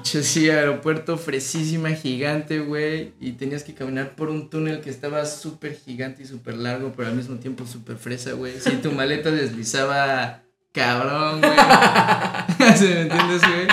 [0.02, 3.12] Sí, aeropuerto fresísima, gigante, güey.
[3.20, 7.08] Y tenías que caminar por un túnel que estaba súper gigante y súper largo, pero
[7.08, 8.58] al mismo tiempo súper fresa, güey.
[8.60, 10.42] Sí, tu maleta deslizaba
[10.72, 11.52] cabrón, güey.
[12.76, 13.66] ¿Sí ¿Me entiendes, güey?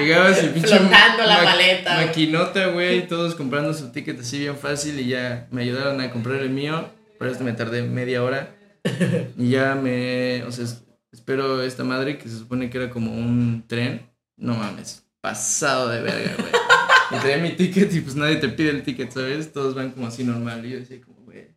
[0.00, 0.68] Llegabas y pinche.
[0.78, 2.06] Flotando la maleta, güey.
[2.06, 3.06] Maquinota, güey.
[3.08, 6.88] Todos comprando su ticket así bien fácil y ya me ayudaron a comprar el mío.
[7.18, 8.54] Por eso me tardé media hora.
[9.36, 10.44] Y ya me.
[10.44, 14.08] O sea, es- espero esta madre que se supone que era como un tren.
[14.36, 16.52] No mames, pasado de verga, güey.
[17.10, 19.52] Y traía mi ticket y pues nadie te pide el ticket, ¿sabes?
[19.52, 20.64] Todos van como así normal.
[20.64, 21.48] Y yo decía, como, güey.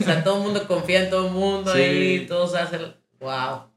[0.00, 1.80] O sea, todo el mundo confía en todo el mundo Sí.
[2.22, 2.94] y todos hacen.
[3.20, 3.69] ¡Wow!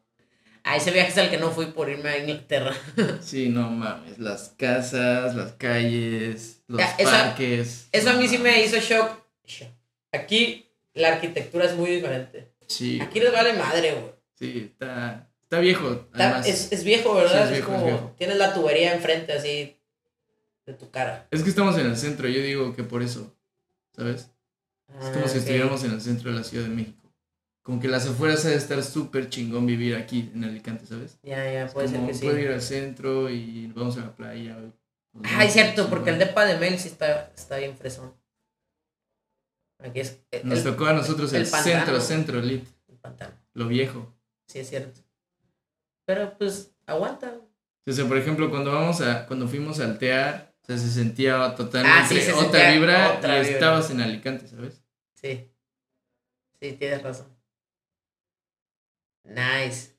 [0.65, 2.73] A ese viaje es al que no fui por irme a Inglaterra.
[3.21, 4.17] Sí, no mames.
[4.17, 7.87] Las casas, las calles, los Ya, eso- parques.
[7.91, 9.09] Eso a mí sí me hizo shock.
[9.45, 9.69] Shock.
[10.13, 12.53] Aquí la arquitectura es muy diferente.
[12.67, 14.13] Sí, Aquí les vale madre, güey.
[14.35, 15.91] sí, está, está viejo.
[15.91, 16.39] Está-.
[16.45, 17.31] Es, es viejo, ¿verdad?
[17.31, 17.79] Sí, es es, viejo, como.
[17.79, 18.15] es viejo.
[18.17, 19.77] Tienes la tubería enfrente así
[20.65, 21.27] de tu cara.
[21.31, 23.35] Es que estamos en el centro, yo digo que por eso,
[23.95, 24.29] ¿sabes?
[25.01, 27.02] Es como Ah, si estuviéramos en el centro de la Ciudad de México.
[27.63, 31.17] Como que las afueras ha de estar súper chingón vivir aquí en Alicante, ¿sabes?
[31.23, 32.25] Ya, ya, puede ser que sí.
[32.25, 34.57] puedo ir al centro y vamos a la playa.
[35.23, 38.13] Ah, es cierto, porque el depa de Mel sí está, está bien fresón.
[39.79, 40.19] Aquí es.
[40.31, 41.75] el- Nos tocó a nosotros el, el pantano.
[41.75, 43.33] centro, centro, lit, el pantano.
[43.53, 44.13] lo viejo.
[44.47, 45.01] Sí, es cierto.
[46.05, 47.33] Pero pues, aguanta.
[47.85, 51.53] O sea, por ejemplo, cuando vamos a, cuando fuimos al TEA, o sea, se sentía
[51.55, 53.53] totalmente Ah, sí, se otra sentía vibra otra y vibra.
[53.53, 54.81] estabas en Alicante, ¿sabes?
[55.15, 55.49] Sí.
[56.61, 57.27] Sí, tienes razón.
[59.23, 59.91] Nice.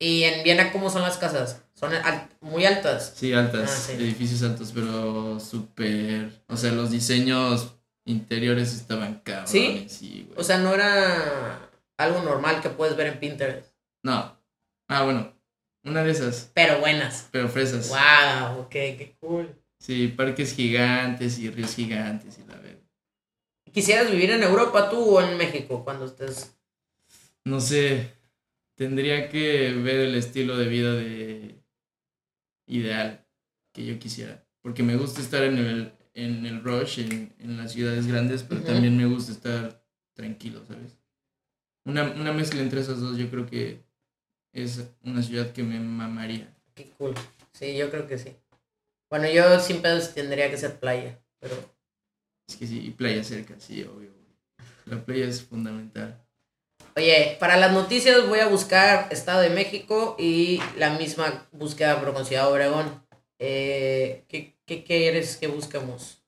[0.00, 1.62] ¿Y en Viena cómo son las casas?
[1.74, 3.12] Son al- muy altas.
[3.16, 3.92] Sí, altas, Ah, sí.
[3.92, 7.74] edificios altos, pero súper, o sea, los diseños
[8.04, 9.86] interiores estaban cabrones, ¿Sí?
[9.88, 10.40] sí, güey.
[10.40, 13.72] O sea, no era algo normal que puedes ver en Pinterest.
[14.02, 14.36] No.
[14.88, 15.32] Ah, bueno.
[15.84, 17.28] Una de esas, Pero buenas.
[17.32, 17.88] pero fresas.
[17.88, 19.52] Wow, ok, qué cool.
[19.80, 22.78] Sí, parques gigantes y ríos gigantes y la verdad.
[23.72, 26.54] ¿Quisieras vivir en Europa tú o en México cuando estés?
[27.44, 28.12] No sé.
[28.74, 31.62] Tendría que ver el estilo de vida de
[32.66, 33.26] ideal
[33.72, 34.46] que yo quisiera.
[34.62, 38.62] Porque me gusta estar en el, en el rush, en, en las ciudades grandes, pero
[38.62, 40.96] también me gusta estar tranquilo, ¿sabes?
[41.84, 43.84] Una, una mezcla entre esas dos yo creo que
[44.52, 46.54] es una ciudad que me mamaría.
[46.74, 47.14] Qué cool.
[47.52, 48.36] Sí, yo creo que sí.
[49.10, 51.54] Bueno, yo sin pedos tendría que ser playa, pero
[52.48, 54.10] Es que sí, y playa cerca, sí, obvio.
[54.86, 56.21] La playa es fundamental.
[56.94, 62.12] Oye, para las noticias voy a buscar Estado de México y la misma búsqueda pero
[62.12, 63.02] con Ciudad Obregón.
[63.38, 66.22] Eh, ¿qué, qué quieres que busquemos?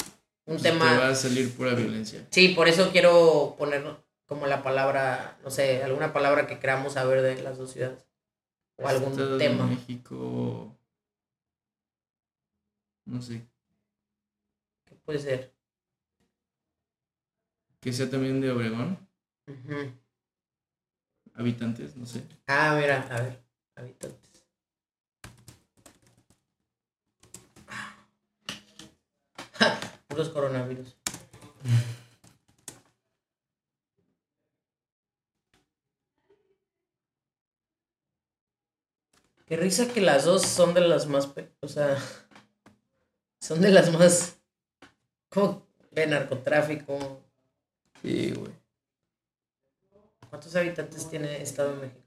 [0.47, 0.99] Un Pues Te tema.
[0.99, 2.27] va a salir pura violencia.
[2.31, 3.85] Sí, por eso quiero poner
[4.27, 8.07] como la palabra, no sé, alguna palabra que queramos saber de las dos ciudades.
[8.77, 9.67] O algún Estado de tema.
[9.67, 10.75] México.
[13.05, 13.43] No sé.
[14.87, 15.53] ¿Qué puede ser?
[17.81, 18.99] Que sea también de Obregón.
[19.47, 19.93] Ujú.
[21.35, 22.23] Habitantes, no sé.
[22.47, 24.47] Ah, mira, a ver, habitantes.
[30.09, 30.97] Puros coronavirus.
[39.47, 41.31] Qué risa que las dos son de las más,
[41.61, 41.99] o sea,
[43.41, 44.39] son de las más,
[45.29, 47.21] como de narcotráfico.
[48.01, 48.64] Sí, güey.
[50.35, 52.01] ¿Cuántos habitantes tiene Estado de México?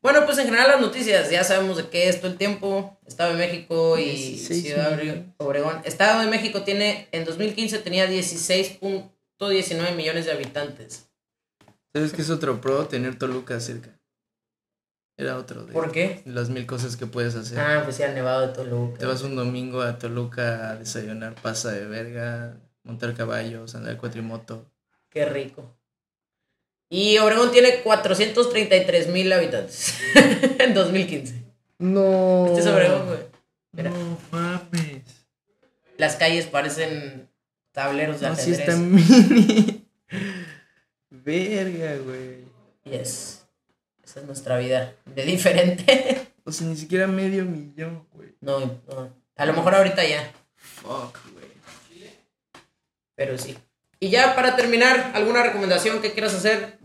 [0.00, 2.96] Bueno, pues en general las noticias, ya sabemos de qué es todo el tiempo.
[3.04, 4.96] Estado de México y 16 Ciudad.
[5.38, 5.80] Obregón.
[5.82, 11.08] Estado de México tiene, en 2015 tenía 16.19 millones de habitantes.
[11.92, 12.86] ¿Sabes qué es otro pro?
[12.86, 13.90] Tener Toluca cerca.
[15.18, 16.22] Era otro de ¿Por qué?
[16.26, 17.58] las mil cosas que puedes hacer.
[17.58, 18.98] Ah, pues sí, al Nevado de Toluca.
[18.98, 24.70] Te vas un domingo a Toluca a desayunar pasa de verga, montar caballos, andar cuatrimoto.
[25.16, 25.64] Qué rico.
[26.90, 29.94] Y Obregón tiene 433 mil habitantes
[30.58, 31.42] en 2015.
[31.78, 32.48] No.
[32.48, 33.18] Este es Obregón, güey.
[33.72, 33.88] Mira.
[33.88, 35.04] No mames.
[35.96, 37.30] las calles parecen
[37.72, 38.58] tableros de No, sí ajedrez.
[38.68, 39.88] está mini.
[41.08, 42.44] Verga, güey.
[42.84, 43.46] Yes.
[44.04, 44.92] Esa es nuestra vida.
[45.06, 46.26] De diferente.
[46.44, 48.36] O sea, ni siquiera medio millón, güey.
[48.40, 49.12] no, no.
[49.34, 50.30] A lo mejor ahorita ya.
[50.54, 51.46] Fuck, güey.
[53.16, 53.56] Pero sí.
[54.06, 56.78] Y ya para terminar, ¿alguna recomendación que quieras hacer?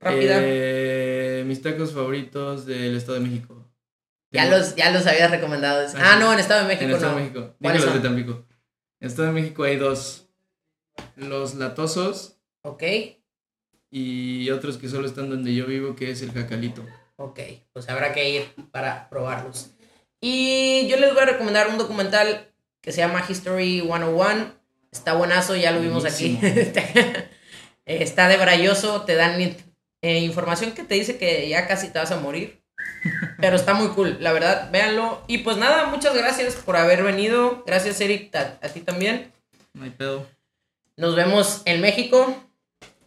[0.00, 0.36] Rápida.
[0.40, 3.66] Eh, mis tacos favoritos del Estado de México.
[4.32, 5.84] ya, Tengo- los, ya los habías recomendado.
[5.96, 7.18] Ah, Ah, no, en Estado de México En el Estado no.
[7.18, 7.56] de México.
[7.60, 8.00] ¿Cuáles los de?
[8.00, 8.32] Tampico.
[8.32, 8.46] En
[9.00, 10.28] el Estado de México hay dos.
[11.16, 12.82] Los latosos Ok,
[13.90, 16.86] y otros que solo están donde yo vivo, que es el jacalito.
[17.16, 17.40] ok.
[17.72, 19.70] Pues habrá que ir para probarlos.
[20.20, 24.59] Y yo les voy a recomendar un documental que se llama History 101.
[24.92, 26.38] Está buenazo, ya lo vimos aquí.
[27.86, 29.40] Está de brayoso, te dan
[30.02, 32.62] eh, información que te dice que ya casi te vas a morir.
[33.40, 35.22] Pero está muy cool, la verdad, véanlo.
[35.26, 37.64] Y pues nada, muchas gracias por haber venido.
[37.66, 39.32] Gracias, Eric, a, a ti también.
[39.72, 40.26] No hay pedo.
[40.96, 42.36] Nos vemos en México.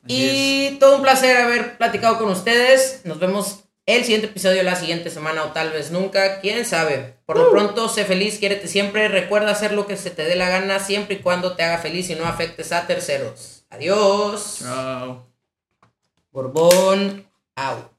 [0.04, 3.02] Así Y todo un placer haber platicado con ustedes.
[3.06, 6.40] Nos vemos el siguiente episodio la siguiente semana o tal vez nunca.
[6.40, 7.16] Quién sabe.
[7.26, 9.08] Por lo pronto, sé feliz, quiérete siempre.
[9.08, 12.10] Recuerda hacer lo que se te dé la gana siempre y cuando te haga feliz
[12.10, 13.66] y no afectes a terceros.
[13.70, 14.60] Adiós.
[14.64, 15.28] Chao.
[16.32, 17.28] Borbón.
[17.56, 17.94] Out.